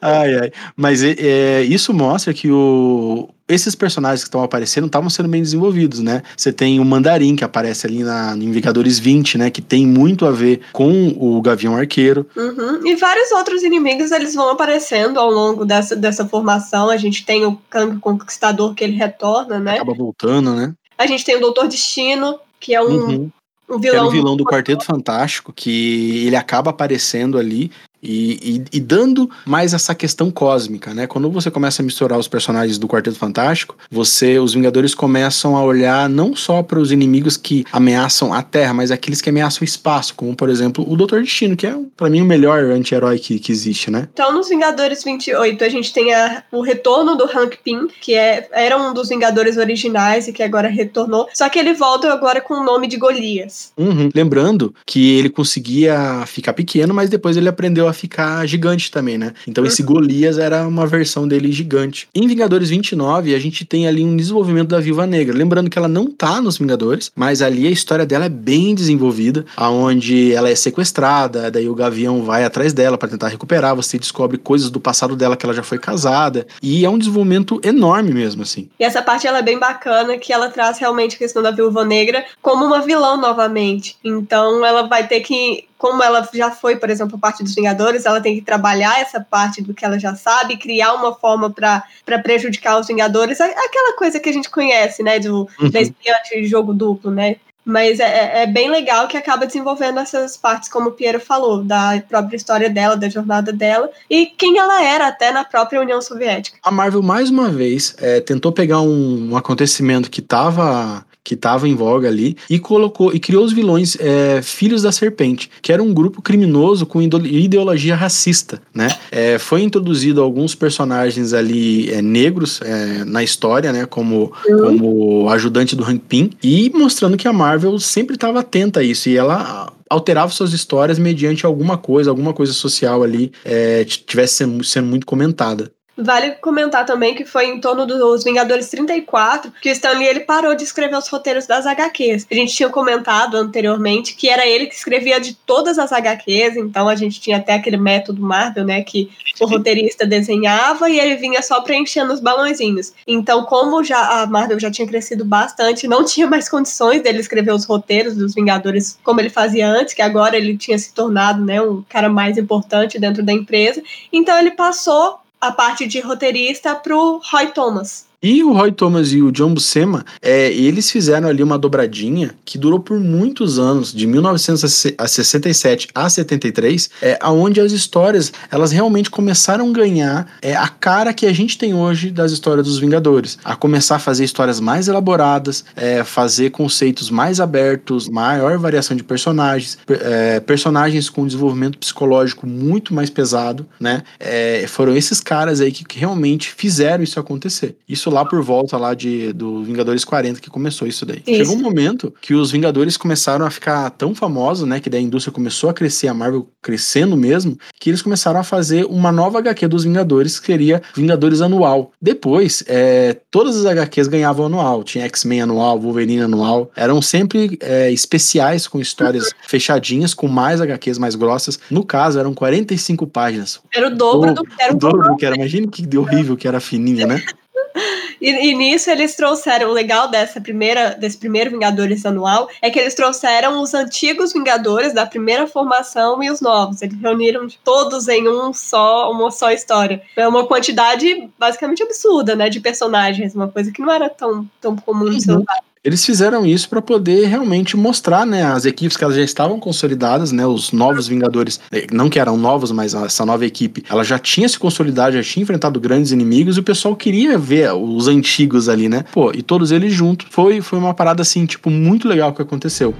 ai, 0.00 0.34
ai. 0.40 0.52
Mas 0.76 1.02
é, 1.02 1.62
isso 1.62 1.92
mostra 1.92 2.32
que 2.32 2.50
o, 2.50 3.28
esses 3.48 3.74
personagens 3.74 4.22
que 4.22 4.28
estão 4.28 4.42
aparecendo 4.42 4.86
estavam 4.86 5.08
sendo 5.08 5.28
bem 5.28 5.40
desenvolvidos, 5.40 6.00
né? 6.00 6.22
Você 6.36 6.52
tem 6.52 6.78
o 6.78 6.84
Mandarim, 6.84 7.34
que 7.34 7.42
aparece 7.42 7.86
ali 7.86 8.04
na, 8.04 8.36
em 8.36 8.50
Vingadores 8.50 8.98
20, 8.98 9.38
né? 9.38 9.50
Que 9.50 9.62
tem 9.62 9.86
muito 9.86 10.26
a 10.26 10.30
ver 10.30 10.60
com 10.72 11.16
o 11.18 11.40
Gavião 11.40 11.74
Arqueiro. 11.74 12.26
Uhum. 12.36 12.86
E 12.86 12.94
vários 12.96 13.32
outros 13.32 13.62
inimigos, 13.62 14.12
eles 14.12 14.34
vão 14.34 14.50
aparecendo 14.50 15.18
ao 15.18 15.30
longo 15.30 15.64
dessa, 15.64 15.96
dessa 15.96 16.28
formação. 16.28 16.90
A 16.90 16.96
gente 16.96 17.24
tem 17.24 17.46
o 17.46 17.58
Kang 17.70 17.98
Conquistador, 17.98 18.74
que 18.74 18.84
ele 18.84 18.96
retorna, 18.96 19.58
né? 19.58 19.76
Acaba 19.76 19.94
voltando, 19.94 20.54
né? 20.54 20.74
A 20.98 21.06
gente 21.06 21.24
tem 21.24 21.36
o 21.36 21.40
Doutor 21.40 21.68
Destino, 21.68 22.38
que 22.60 22.74
é 22.74 22.82
um, 22.82 22.90
uhum. 22.90 23.30
Um 23.68 23.78
vilão... 23.78 23.80
Que 23.80 23.96
era 23.98 24.06
o 24.06 24.10
vilão 24.10 24.36
do 24.36 24.44
Quarteto 24.44 24.84
Fantástico, 24.84 25.52
que 25.52 26.26
ele 26.26 26.36
acaba 26.36 26.70
aparecendo 26.70 27.38
ali 27.38 27.70
e, 28.02 28.64
e, 28.72 28.76
e, 28.78 28.80
dando 28.80 29.28
mais 29.44 29.74
essa 29.74 29.94
questão 29.94 30.30
cósmica, 30.30 30.94
né? 30.94 31.06
Quando 31.06 31.30
você 31.30 31.50
começa 31.50 31.82
a 31.82 31.84
misturar 31.84 32.18
os 32.18 32.28
personagens 32.28 32.78
do 32.78 32.86
Quarteto 32.86 33.16
Fantástico, 33.16 33.76
você, 33.90 34.38
os 34.38 34.54
Vingadores 34.54 34.94
começam 34.94 35.56
a 35.56 35.62
olhar 35.62 36.08
não 36.08 36.34
só 36.36 36.62
para 36.62 36.78
os 36.78 36.92
inimigos 36.92 37.36
que 37.36 37.64
ameaçam 37.72 38.32
a 38.32 38.42
Terra, 38.42 38.72
mas 38.72 38.90
aqueles 38.90 39.20
que 39.20 39.30
ameaçam 39.30 39.62
o 39.62 39.64
espaço, 39.64 40.14
como 40.14 40.34
por 40.34 40.48
exemplo 40.48 40.84
o 40.88 40.96
Doutor 40.96 41.22
Destino, 41.22 41.56
que 41.56 41.66
é 41.66 41.76
para 41.96 42.08
mim 42.08 42.20
o 42.20 42.24
melhor 42.24 42.62
anti-herói 42.64 43.18
que, 43.18 43.38
que 43.38 43.50
existe, 43.50 43.90
né? 43.90 44.08
Então, 44.12 44.32
nos 44.32 44.48
Vingadores 44.48 45.02
28, 45.02 45.64
a 45.64 45.68
gente 45.68 45.92
tem 45.92 46.14
a, 46.14 46.44
o 46.52 46.60
retorno 46.60 47.16
do 47.16 47.24
Hank 47.24 47.58
Pym, 47.64 47.88
que 48.00 48.14
é, 48.14 48.48
era 48.52 48.76
um 48.76 48.94
dos 48.94 49.08
Vingadores 49.08 49.56
originais 49.56 50.28
e 50.28 50.32
que 50.32 50.42
agora 50.42 50.68
retornou, 50.68 51.28
só 51.34 51.48
que 51.48 51.58
ele 51.58 51.74
volta 51.74 52.12
agora 52.12 52.40
com 52.40 52.54
o 52.54 52.64
nome 52.64 52.86
de 52.86 52.96
Golias. 52.96 53.72
Uhum. 53.76 54.08
Lembrando 54.14 54.74
que 54.86 55.18
ele 55.18 55.28
conseguia 55.28 56.24
ficar 56.26 56.52
pequeno, 56.52 56.94
mas 56.94 57.10
depois 57.10 57.36
ele 57.36 57.48
aprendeu 57.48 57.87
a 57.88 57.92
ficar 57.92 58.46
gigante 58.46 58.90
também, 58.90 59.18
né? 59.18 59.32
Então 59.46 59.64
esse. 59.64 59.82
Golias 59.88 60.38
era 60.38 60.66
uma 60.66 60.86
versão 60.86 61.26
dele 61.26 61.50
gigante. 61.50 62.08
Em 62.14 62.26
Vingadores 62.28 62.68
29, 62.68 63.34
a 63.34 63.38
gente 63.38 63.64
tem 63.64 63.88
ali 63.88 64.04
um 64.04 64.16
desenvolvimento 64.16 64.68
da 64.68 64.80
Viúva 64.80 65.06
Negra. 65.06 65.36
Lembrando 65.36 65.70
que 65.70 65.78
ela 65.78 65.88
não 65.88 66.10
tá 66.10 66.42
nos 66.42 66.58
Vingadores, 66.58 67.10
mas 67.16 67.40
ali 67.40 67.66
a 67.66 67.70
história 67.70 68.04
dela 68.04 68.26
é 68.26 68.28
bem 68.28 68.74
desenvolvida, 68.74 69.46
aonde 69.56 70.32
ela 70.34 70.50
é 70.50 70.54
sequestrada, 70.54 71.50
daí 71.50 71.68
o 71.68 71.74
Gavião 71.74 72.22
vai 72.22 72.44
atrás 72.44 72.72
dela 72.72 72.98
para 72.98 73.08
tentar 73.08 73.28
recuperar, 73.28 73.74
você 73.74 73.98
descobre 73.98 74.36
coisas 74.36 74.70
do 74.70 74.80
passado 74.80 75.16
dela 75.16 75.36
que 75.36 75.46
ela 75.46 75.54
já 75.54 75.62
foi 75.62 75.78
casada, 75.78 76.46
e 76.62 76.84
é 76.84 76.90
um 76.90 76.98
desenvolvimento 76.98 77.60
enorme 77.64 78.12
mesmo, 78.12 78.42
assim. 78.42 78.68
E 78.78 78.84
essa 78.84 79.00
parte 79.00 79.26
ela 79.26 79.38
é 79.38 79.42
bem 79.42 79.58
bacana, 79.58 80.18
que 80.18 80.32
ela 80.32 80.50
traz 80.50 80.78
realmente 80.78 81.16
a 81.16 81.18
questão 81.18 81.42
da 81.42 81.50
Viúva 81.50 81.84
Negra 81.84 82.24
como 82.42 82.64
uma 82.64 82.82
vilã 82.82 83.16
novamente. 83.16 83.96
Então 84.04 84.64
ela 84.64 84.82
vai 84.82 85.06
ter 85.06 85.20
que 85.20 85.64
como 85.78 86.02
ela 86.02 86.28
já 86.34 86.50
foi, 86.50 86.76
por 86.76 86.90
exemplo, 86.90 87.18
parte 87.18 87.42
dos 87.42 87.54
Vingadores, 87.54 88.04
ela 88.04 88.20
tem 88.20 88.34
que 88.34 88.42
trabalhar 88.42 89.00
essa 89.00 89.20
parte 89.20 89.62
do 89.62 89.72
que 89.72 89.84
ela 89.84 89.98
já 89.98 90.14
sabe, 90.14 90.56
criar 90.56 90.94
uma 90.94 91.14
forma 91.14 91.48
para 91.50 91.82
prejudicar 92.22 92.78
os 92.78 92.88
Vingadores, 92.88 93.40
aquela 93.40 93.96
coisa 93.96 94.18
que 94.18 94.28
a 94.28 94.32
gente 94.32 94.50
conhece, 94.50 95.02
né, 95.02 95.20
do 95.20 95.48
uhum. 95.60 95.70
da 95.70 95.80
de 95.80 96.46
jogo 96.46 96.74
duplo, 96.74 97.10
né? 97.10 97.36
Mas 97.64 98.00
é, 98.00 98.04
é, 98.04 98.42
é, 98.42 98.46
bem 98.46 98.70
legal 98.70 99.06
que 99.06 99.16
acaba 99.16 99.46
desenvolvendo 99.46 100.00
essas 100.00 100.38
partes, 100.38 100.70
como 100.70 100.88
o 100.88 100.92
Piero 100.92 101.20
falou, 101.20 101.62
da 101.62 102.02
própria 102.08 102.34
história 102.34 102.70
dela, 102.70 102.96
da 102.96 103.10
jornada 103.10 103.52
dela, 103.52 103.90
e 104.08 104.24
quem 104.24 104.56
ela 104.56 104.82
era 104.82 105.06
até 105.06 105.30
na 105.30 105.44
própria 105.44 105.78
União 105.78 106.00
Soviética. 106.00 106.58
A 106.62 106.70
Marvel, 106.70 107.02
mais 107.02 107.28
uma 107.28 107.50
vez, 107.50 107.94
é, 107.98 108.20
tentou 108.20 108.52
pegar 108.52 108.80
um, 108.80 109.32
um 109.32 109.36
acontecimento 109.36 110.10
que 110.10 110.20
estava 110.20 111.04
que 111.28 111.34
estava 111.34 111.68
em 111.68 111.74
voga 111.74 112.08
ali, 112.08 112.38
e 112.48 112.58
colocou 112.58 113.12
e 113.12 113.20
criou 113.20 113.44
os 113.44 113.52
vilões 113.52 113.98
é, 114.00 114.40
Filhos 114.40 114.80
da 114.80 114.90
Serpente, 114.90 115.50
que 115.60 115.70
era 115.70 115.82
um 115.82 115.92
grupo 115.92 116.22
criminoso 116.22 116.86
com 116.86 117.02
ideologia 117.02 117.94
racista, 117.94 118.62
né? 118.74 118.88
É, 119.10 119.38
foi 119.38 119.62
introduzido 119.62 120.22
alguns 120.22 120.54
personagens 120.54 121.34
ali 121.34 121.90
é, 121.90 122.00
negros 122.00 122.62
é, 122.62 123.04
na 123.04 123.22
história, 123.22 123.70
né? 123.74 123.84
Como, 123.84 124.32
uhum. 124.48 124.58
como 124.58 125.28
ajudante 125.28 125.76
do 125.76 125.84
Hank 125.84 126.02
Pym, 126.08 126.30
e 126.42 126.70
mostrando 126.74 127.18
que 127.18 127.28
a 127.28 127.32
Marvel 127.32 127.78
sempre 127.78 128.14
estava 128.14 128.40
atenta 128.40 128.80
a 128.80 128.82
isso, 128.82 129.10
e 129.10 129.16
ela 129.18 129.70
alterava 129.90 130.32
suas 130.32 130.54
histórias 130.54 130.98
mediante 130.98 131.44
alguma 131.44 131.76
coisa, 131.76 132.08
alguma 132.08 132.32
coisa 132.32 132.54
social 132.54 133.02
ali, 133.02 133.32
é, 133.44 133.84
tivesse 133.84 134.36
sendo, 134.36 134.64
sendo 134.64 134.86
muito 134.86 135.06
comentada. 135.06 135.70
Vale 136.00 136.32
comentar 136.40 136.86
também 136.86 137.14
que 137.14 137.24
foi 137.24 137.46
em 137.46 137.60
torno 137.60 137.84
dos 137.84 138.22
Vingadores 138.22 138.68
34 138.68 139.52
que 139.60 139.68
o 139.68 139.72
Stan 139.72 139.98
Lee 139.98 140.06
ele 140.06 140.20
parou 140.20 140.54
de 140.54 140.62
escrever 140.62 140.96
os 140.96 141.08
roteiros 141.08 141.46
das 141.46 141.66
HQs. 141.66 142.26
A 142.30 142.34
gente 142.34 142.54
tinha 142.54 142.68
comentado 142.68 143.36
anteriormente 143.36 144.14
que 144.14 144.28
era 144.28 144.46
ele 144.46 144.66
que 144.66 144.74
escrevia 144.76 145.20
de 145.20 145.34
todas 145.34 145.76
as 145.76 145.92
HQs, 145.92 146.56
então 146.56 146.88
a 146.88 146.94
gente 146.94 147.20
tinha 147.20 147.38
até 147.38 147.54
aquele 147.54 147.76
método 147.76 148.22
Marvel, 148.22 148.64
né, 148.64 148.82
que 148.82 149.10
o 149.40 149.46
roteirista 149.46 150.06
desenhava 150.06 150.88
e 150.88 151.00
ele 151.00 151.16
vinha 151.16 151.42
só 151.42 151.60
preenchendo 151.60 152.12
os 152.12 152.20
balãozinhos. 152.20 152.92
Então, 153.06 153.44
como 153.44 153.82
já 153.82 154.22
a 154.22 154.26
Marvel 154.26 154.60
já 154.60 154.70
tinha 154.70 154.86
crescido 154.86 155.24
bastante, 155.24 155.88
não 155.88 156.04
tinha 156.04 156.26
mais 156.26 156.48
condições 156.48 157.02
dele 157.02 157.18
escrever 157.18 157.52
os 157.52 157.64
roteiros 157.64 158.14
dos 158.14 158.34
Vingadores 158.34 158.98
como 159.02 159.20
ele 159.20 159.30
fazia 159.30 159.68
antes, 159.68 159.94
que 159.94 160.02
agora 160.02 160.36
ele 160.36 160.56
tinha 160.56 160.78
se 160.78 160.94
tornado, 160.94 161.44
né, 161.44 161.60
um 161.60 161.82
cara 161.88 162.08
mais 162.08 162.38
importante 162.38 162.98
dentro 163.00 163.22
da 163.22 163.32
empresa. 163.32 163.82
Então 164.12 164.38
ele 164.38 164.52
passou 164.52 165.18
a 165.40 165.52
parte 165.52 165.86
de 165.86 166.00
roteirista 166.00 166.74
pro 166.74 167.20
Roy 167.32 167.52
Thomas. 167.52 168.07
E 168.20 168.42
o 168.42 168.52
Roy 168.52 168.72
Thomas 168.72 169.12
e 169.12 169.22
o 169.22 169.30
John 169.30 169.54
Buscema, 169.54 170.04
é, 170.20 170.52
eles 170.52 170.90
fizeram 170.90 171.28
ali 171.28 171.40
uma 171.40 171.56
dobradinha 171.56 172.34
que 172.44 172.58
durou 172.58 172.80
por 172.80 172.98
muitos 172.98 173.60
anos, 173.60 173.92
de 173.92 174.08
1967 174.08 175.86
a 175.94 176.10
73, 176.10 176.90
é, 177.00 177.16
aonde 177.22 177.60
as 177.60 177.70
histórias 177.70 178.32
elas 178.50 178.72
realmente 178.72 179.08
começaram 179.08 179.70
a 179.70 179.72
ganhar 179.72 180.26
é, 180.42 180.56
a 180.56 180.66
cara 180.66 181.14
que 181.14 181.26
a 181.26 181.32
gente 181.32 181.56
tem 181.56 181.72
hoje 181.74 182.10
das 182.10 182.32
histórias 182.32 182.66
dos 182.66 182.80
Vingadores, 182.80 183.38
a 183.44 183.54
começar 183.54 183.94
a 183.94 184.00
fazer 184.00 184.24
histórias 184.24 184.58
mais 184.58 184.88
elaboradas, 184.88 185.64
é, 185.76 186.02
fazer 186.02 186.50
conceitos 186.50 187.10
mais 187.10 187.38
abertos, 187.38 188.08
maior 188.08 188.58
variação 188.58 188.96
de 188.96 189.04
personagens, 189.04 189.78
é, 189.88 190.40
personagens 190.40 191.08
com 191.08 191.24
desenvolvimento 191.24 191.78
psicológico 191.78 192.48
muito 192.48 192.92
mais 192.92 193.10
pesado, 193.10 193.64
né? 193.78 194.02
É, 194.18 194.64
foram 194.66 194.96
esses 194.96 195.20
caras 195.20 195.60
aí 195.60 195.70
que, 195.70 195.84
que 195.84 196.00
realmente 196.00 196.52
fizeram 196.52 197.04
isso 197.04 197.20
acontecer. 197.20 197.76
Isso 197.88 198.07
isso 198.08 198.14
lá 198.14 198.24
por 198.24 198.42
volta 198.42 198.76
lá 198.76 198.94
de 198.94 199.32
do 199.32 199.62
Vingadores 199.62 200.04
40 200.04 200.40
que 200.40 200.50
começou 200.50 200.88
isso 200.88 201.04
daí. 201.04 201.22
Isso. 201.26 201.36
Chegou 201.36 201.56
um 201.56 201.62
momento 201.62 202.12
que 202.20 202.34
os 202.34 202.50
Vingadores 202.50 202.96
começaram 202.96 203.44
a 203.44 203.50
ficar 203.50 203.90
tão 203.90 204.14
famosos, 204.14 204.66
né, 204.66 204.80
que 204.80 204.90
daí 204.90 205.00
a 205.00 205.04
indústria 205.04 205.32
começou 205.32 205.70
a 205.70 205.74
crescer, 205.74 206.08
a 206.08 206.14
Marvel 206.14 206.48
crescendo 206.62 207.16
mesmo, 207.16 207.58
que 207.78 207.90
eles 207.90 208.02
começaram 208.02 208.40
a 208.40 208.42
fazer 208.44 208.84
uma 208.86 209.12
nova 209.12 209.38
HQ 209.38 209.68
dos 209.68 209.84
Vingadores, 209.84 210.40
que 210.40 210.46
seria 210.46 210.82
Vingadores 210.94 211.40
Anual. 211.40 211.92
Depois, 212.00 212.64
é, 212.66 213.16
todas 213.30 213.56
as 213.56 213.66
HQs 213.66 214.08
ganhavam 214.08 214.46
anual. 214.46 214.82
Tinha 214.82 215.04
X-Men 215.04 215.42
anual, 215.42 215.78
Wolverine 215.78 216.22
anual. 216.22 216.70
Eram 216.74 217.00
sempre 217.02 217.58
é, 217.60 217.90
especiais 217.92 218.66
com 218.66 218.80
histórias 218.80 219.32
fechadinhas, 219.46 220.14
com 220.14 220.28
mais 220.28 220.60
HQs 220.60 220.98
mais 220.98 221.14
grossas. 221.14 221.58
No 221.70 221.84
caso, 221.84 222.18
eram 222.18 222.34
45 222.34 223.06
páginas. 223.06 223.60
Era 223.74 223.88
o 223.88 223.96
dobro 223.96 224.34
do, 224.34 224.42
era 224.58 224.72
o 224.72 224.76
dobro 224.76 225.10
do 225.10 225.16
que 225.16 225.26
era. 225.26 225.36
Imagina 225.36 225.66
que 225.68 225.96
horrível 225.96 226.36
que 226.36 226.48
era 226.48 226.60
fininha, 226.60 227.06
né? 227.06 227.22
E, 228.20 228.30
e, 228.30 228.52
nisso 228.52 228.90
eles 228.90 229.14
trouxeram, 229.14 229.70
o 229.70 229.72
legal 229.72 230.08
dessa 230.10 230.40
primeira, 230.40 230.90
desse 230.90 231.16
primeiro 231.16 231.52
Vingadores 231.52 232.04
anual 232.04 232.48
é 232.60 232.68
que 232.68 232.76
eles 232.76 232.92
trouxeram 232.92 233.62
os 233.62 233.74
antigos 233.74 234.32
Vingadores 234.32 234.92
da 234.92 235.06
primeira 235.06 235.46
formação 235.46 236.20
e 236.20 236.28
os 236.28 236.40
novos. 236.40 236.82
Eles 236.82 237.00
reuniram 237.00 237.46
todos 237.62 238.08
em 238.08 238.28
um 238.28 238.52
só, 238.52 239.12
uma 239.12 239.30
só 239.30 239.52
história. 239.52 240.02
É 240.16 240.26
uma 240.26 240.44
quantidade 240.48 241.30
basicamente 241.38 241.80
absurda, 241.80 242.34
né, 242.34 242.48
de 242.48 242.58
personagens, 242.58 243.36
uma 243.36 243.46
coisa 243.46 243.70
que 243.70 243.80
não 243.80 243.92
era 243.92 244.10
tão, 244.10 244.50
tão 244.60 244.74
comum 244.74 245.10
de 245.10 245.30
uhum. 245.30 245.44
Eles 245.88 246.04
fizeram 246.04 246.44
isso 246.44 246.68
para 246.68 246.82
poder 246.82 247.28
realmente 247.28 247.74
mostrar, 247.74 248.26
né, 248.26 248.44
as 248.44 248.66
equipes 248.66 248.94
que 248.94 249.02
elas 249.02 249.16
já 249.16 249.22
estavam 249.22 249.58
consolidadas, 249.58 250.32
né, 250.32 250.46
os 250.46 250.70
novos 250.70 251.08
Vingadores, 251.08 251.58
eh, 251.72 251.86
não 251.90 252.10
que 252.10 252.20
eram 252.20 252.36
novos, 252.36 252.70
mas 252.70 252.92
essa 252.92 253.24
nova 253.24 253.46
equipe, 253.46 253.82
ela 253.88 254.04
já 254.04 254.18
tinha 254.18 254.46
se 254.46 254.58
consolidado, 254.58 255.16
já 255.16 255.22
tinha 255.22 255.42
enfrentado 255.42 255.80
grandes 255.80 256.12
inimigos 256.12 256.58
e 256.58 256.60
o 256.60 256.62
pessoal 256.62 256.94
queria 256.94 257.38
ver 257.38 257.72
os 257.72 258.06
antigos 258.06 258.68
ali, 258.68 258.86
né? 258.86 259.06
Pô, 259.10 259.32
e 259.32 259.40
todos 259.40 259.72
eles 259.72 259.94
juntos. 259.94 260.26
Foi 260.30 260.60
foi 260.60 260.78
uma 260.78 260.92
parada 260.92 261.22
assim, 261.22 261.46
tipo, 261.46 261.70
muito 261.70 262.06
legal 262.06 262.34
que 262.34 262.42
aconteceu. 262.42 262.94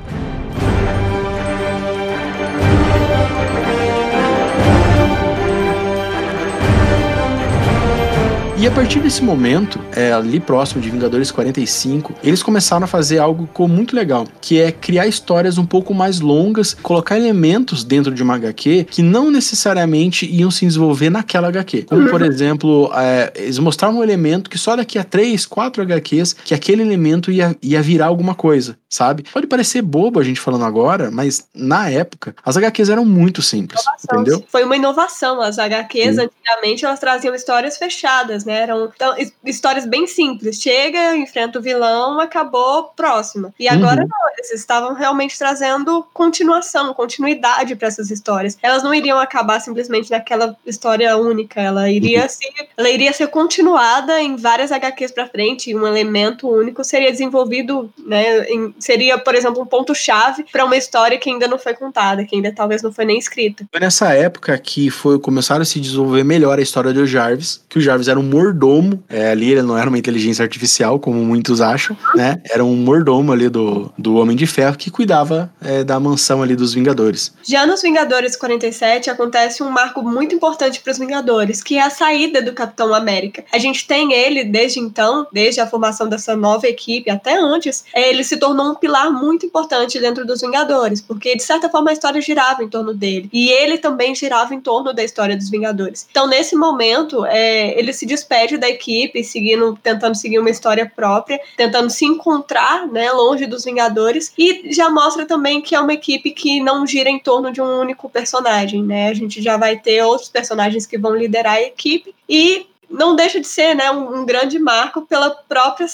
A 8.68 8.70
partir 8.70 9.00
desse 9.00 9.24
momento, 9.24 9.80
é, 9.96 10.12
ali 10.12 10.38
próximo 10.38 10.82
de 10.82 10.90
Vingadores 10.90 11.30
45, 11.30 12.14
eles 12.22 12.42
começaram 12.42 12.84
a 12.84 12.86
fazer 12.86 13.18
algo 13.18 13.46
ficou 13.46 13.66
muito 13.66 13.96
legal, 13.96 14.26
que 14.42 14.60
é 14.60 14.70
criar 14.70 15.06
histórias 15.06 15.56
um 15.56 15.64
pouco 15.64 15.94
mais 15.94 16.20
longas, 16.20 16.74
colocar 16.74 17.16
elementos 17.16 17.82
dentro 17.82 18.12
de 18.14 18.22
uma 18.22 18.34
HQ 18.34 18.86
que 18.90 19.02
não 19.02 19.30
necessariamente 19.30 20.26
iam 20.30 20.50
se 20.50 20.66
desenvolver 20.66 21.08
naquela 21.08 21.48
HQ. 21.48 21.84
Como, 21.84 22.10
por 22.10 22.20
exemplo, 22.20 22.92
é, 22.94 23.32
eles 23.36 23.58
mostravam 23.58 24.00
um 24.00 24.02
elemento 24.02 24.50
que 24.50 24.58
só 24.58 24.76
daqui 24.76 24.98
a 24.98 25.04
3, 25.04 25.46
4 25.46 25.82
HQs 25.82 26.34
que 26.44 26.52
aquele 26.52 26.82
elemento 26.82 27.32
ia, 27.32 27.56
ia 27.62 27.80
virar 27.80 28.06
alguma 28.06 28.34
coisa, 28.34 28.76
sabe? 28.88 29.24
Pode 29.32 29.46
parecer 29.46 29.80
bobo 29.80 30.20
a 30.20 30.22
gente 30.22 30.40
falando 30.40 30.66
agora, 30.66 31.10
mas 31.10 31.48
na 31.54 31.88
época, 31.88 32.34
as 32.44 32.56
HQs 32.56 32.90
eram 32.90 33.04
muito 33.04 33.40
simples, 33.40 33.80
inovação. 33.80 34.20
entendeu? 34.20 34.44
Foi 34.48 34.62
uma 34.62 34.76
inovação. 34.76 35.40
As 35.40 35.58
HQs, 35.58 36.16
Sim. 36.16 36.22
antigamente, 36.22 36.84
elas 36.84 37.00
traziam 37.00 37.34
histórias 37.34 37.78
fechadas, 37.78 38.44
né? 38.44 38.57
Eram 38.58 38.90
então, 38.94 39.14
histórias 39.44 39.86
bem 39.86 40.06
simples. 40.06 40.60
Chega, 40.60 41.16
enfrenta 41.16 41.58
o 41.58 41.62
vilão, 41.62 42.20
acabou, 42.20 42.84
próxima. 42.96 43.52
E 43.58 43.68
agora 43.68 44.02
uhum. 44.02 44.08
não, 44.08 44.32
eles 44.36 44.52
estavam 44.52 44.94
realmente 44.94 45.38
trazendo 45.38 46.06
continuação, 46.12 46.92
continuidade 46.94 47.76
para 47.76 47.88
essas 47.88 48.10
histórias. 48.10 48.58
Elas 48.62 48.82
não 48.82 48.94
iriam 48.94 49.18
acabar 49.18 49.60
simplesmente 49.60 50.10
naquela 50.10 50.56
história 50.66 51.16
única, 51.16 51.60
ela 51.60 51.90
iria 51.90 52.22
uhum. 52.22 52.28
ser, 52.28 52.68
ela 52.76 52.90
iria 52.90 53.12
ser 53.12 53.28
continuada 53.28 54.20
em 54.20 54.36
várias 54.36 54.72
HQs 54.72 55.12
para 55.12 55.26
frente, 55.26 55.74
um 55.74 55.86
elemento 55.86 56.48
único 56.48 56.82
seria 56.84 57.10
desenvolvido, 57.10 57.90
né, 57.98 58.44
em, 58.44 58.74
seria, 58.78 59.18
por 59.18 59.34
exemplo, 59.34 59.62
um 59.62 59.66
ponto 59.66 59.94
chave 59.94 60.44
para 60.50 60.64
uma 60.64 60.76
história 60.76 61.18
que 61.18 61.30
ainda 61.30 61.46
não 61.46 61.58
foi 61.58 61.74
contada, 61.74 62.24
que 62.24 62.36
ainda 62.36 62.52
talvez 62.52 62.82
não 62.82 62.92
foi 62.92 63.04
nem 63.04 63.18
escrita. 63.18 63.66
Foi 63.70 63.80
nessa 63.80 64.12
época 64.14 64.56
que 64.58 64.90
foi 64.90 65.18
começaram 65.18 65.62
a 65.62 65.64
se 65.64 65.80
desenvolver 65.80 66.24
melhor 66.24 66.58
a 66.58 66.62
história 66.62 66.92
do 66.92 67.06
Jarvis, 67.06 67.64
que 67.68 67.78
o 67.78 67.80
Jarvis 67.80 68.08
era 68.08 68.18
um 68.18 68.22
mordomo, 68.38 69.02
é, 69.08 69.30
ali 69.30 69.50
ele 69.50 69.62
não 69.62 69.76
era 69.76 69.88
uma 69.88 69.98
inteligência 69.98 70.44
artificial, 70.44 70.98
como 71.00 71.18
muitos 71.24 71.60
acham, 71.60 71.96
né? 72.14 72.40
Era 72.48 72.64
um 72.64 72.76
mordomo 72.76 73.32
ali 73.32 73.48
do, 73.48 73.92
do 73.98 74.16
Homem 74.16 74.36
de 74.36 74.46
Ferro 74.46 74.76
que 74.76 74.90
cuidava 74.90 75.52
é, 75.60 75.82
da 75.82 75.98
mansão 75.98 76.40
ali 76.40 76.54
dos 76.54 76.72
Vingadores. 76.72 77.34
Já 77.42 77.66
nos 77.66 77.82
Vingadores 77.82 78.36
47 78.36 79.10
acontece 79.10 79.62
um 79.62 79.70
marco 79.70 80.02
muito 80.02 80.34
importante 80.34 80.80
para 80.80 80.92
os 80.92 80.98
Vingadores, 80.98 81.62
que 81.62 81.76
é 81.76 81.82
a 81.82 81.90
saída 81.90 82.40
do 82.40 82.52
Capitão 82.52 82.94
América. 82.94 83.44
A 83.52 83.58
gente 83.58 83.86
tem 83.86 84.12
ele 84.12 84.44
desde 84.44 84.78
então, 84.78 85.26
desde 85.32 85.60
a 85.60 85.66
formação 85.66 86.08
dessa 86.08 86.36
nova 86.36 86.68
equipe 86.68 87.10
até 87.10 87.36
antes, 87.36 87.84
ele 87.94 88.22
se 88.22 88.36
tornou 88.36 88.70
um 88.70 88.74
pilar 88.74 89.10
muito 89.10 89.44
importante 89.46 89.98
dentro 89.98 90.24
dos 90.24 90.40
Vingadores, 90.40 91.00
porque 91.00 91.34
de 91.34 91.42
certa 91.42 91.68
forma 91.68 91.90
a 91.90 91.92
história 91.92 92.20
girava 92.20 92.62
em 92.62 92.68
torno 92.68 92.94
dele 92.94 93.28
e 93.32 93.50
ele 93.50 93.78
também 93.78 94.14
girava 94.14 94.54
em 94.54 94.60
torno 94.60 94.92
da 94.92 95.02
história 95.02 95.36
dos 95.36 95.50
Vingadores. 95.50 96.06
Então 96.10 96.28
nesse 96.28 96.54
momento 96.54 97.24
é, 97.26 97.76
ele 97.78 97.92
se 97.92 98.06
despede 98.28 98.58
da 98.58 98.68
equipe, 98.68 99.24
seguindo, 99.24 99.78
tentando 99.82 100.14
seguir 100.14 100.38
uma 100.38 100.50
história 100.50 100.90
própria, 100.94 101.40
tentando 101.56 101.88
se 101.88 102.04
encontrar, 102.04 102.86
né, 102.86 103.10
longe 103.10 103.46
dos 103.46 103.64
Vingadores, 103.64 104.32
e 104.36 104.70
já 104.72 104.90
mostra 104.90 105.24
também 105.24 105.62
que 105.62 105.74
é 105.74 105.80
uma 105.80 105.94
equipe 105.94 106.30
que 106.30 106.60
não 106.60 106.86
gira 106.86 107.08
em 107.08 107.18
torno 107.18 107.50
de 107.50 107.62
um 107.62 107.80
único 107.80 108.08
personagem, 108.10 108.82
né? 108.82 109.08
A 109.08 109.14
gente 109.14 109.40
já 109.40 109.56
vai 109.56 109.78
ter 109.78 110.02
outros 110.02 110.28
personagens 110.28 110.86
que 110.86 110.98
vão 110.98 111.16
liderar 111.16 111.54
a 111.54 111.62
equipe 111.62 112.14
e 112.28 112.66
não 112.90 113.16
deixa 113.16 113.40
de 113.40 113.46
ser, 113.46 113.74
né, 113.74 113.90
um, 113.90 114.20
um 114.20 114.26
grande 114.26 114.58
marco 114.58 115.02
pela 115.02 115.30
própria 115.30 115.86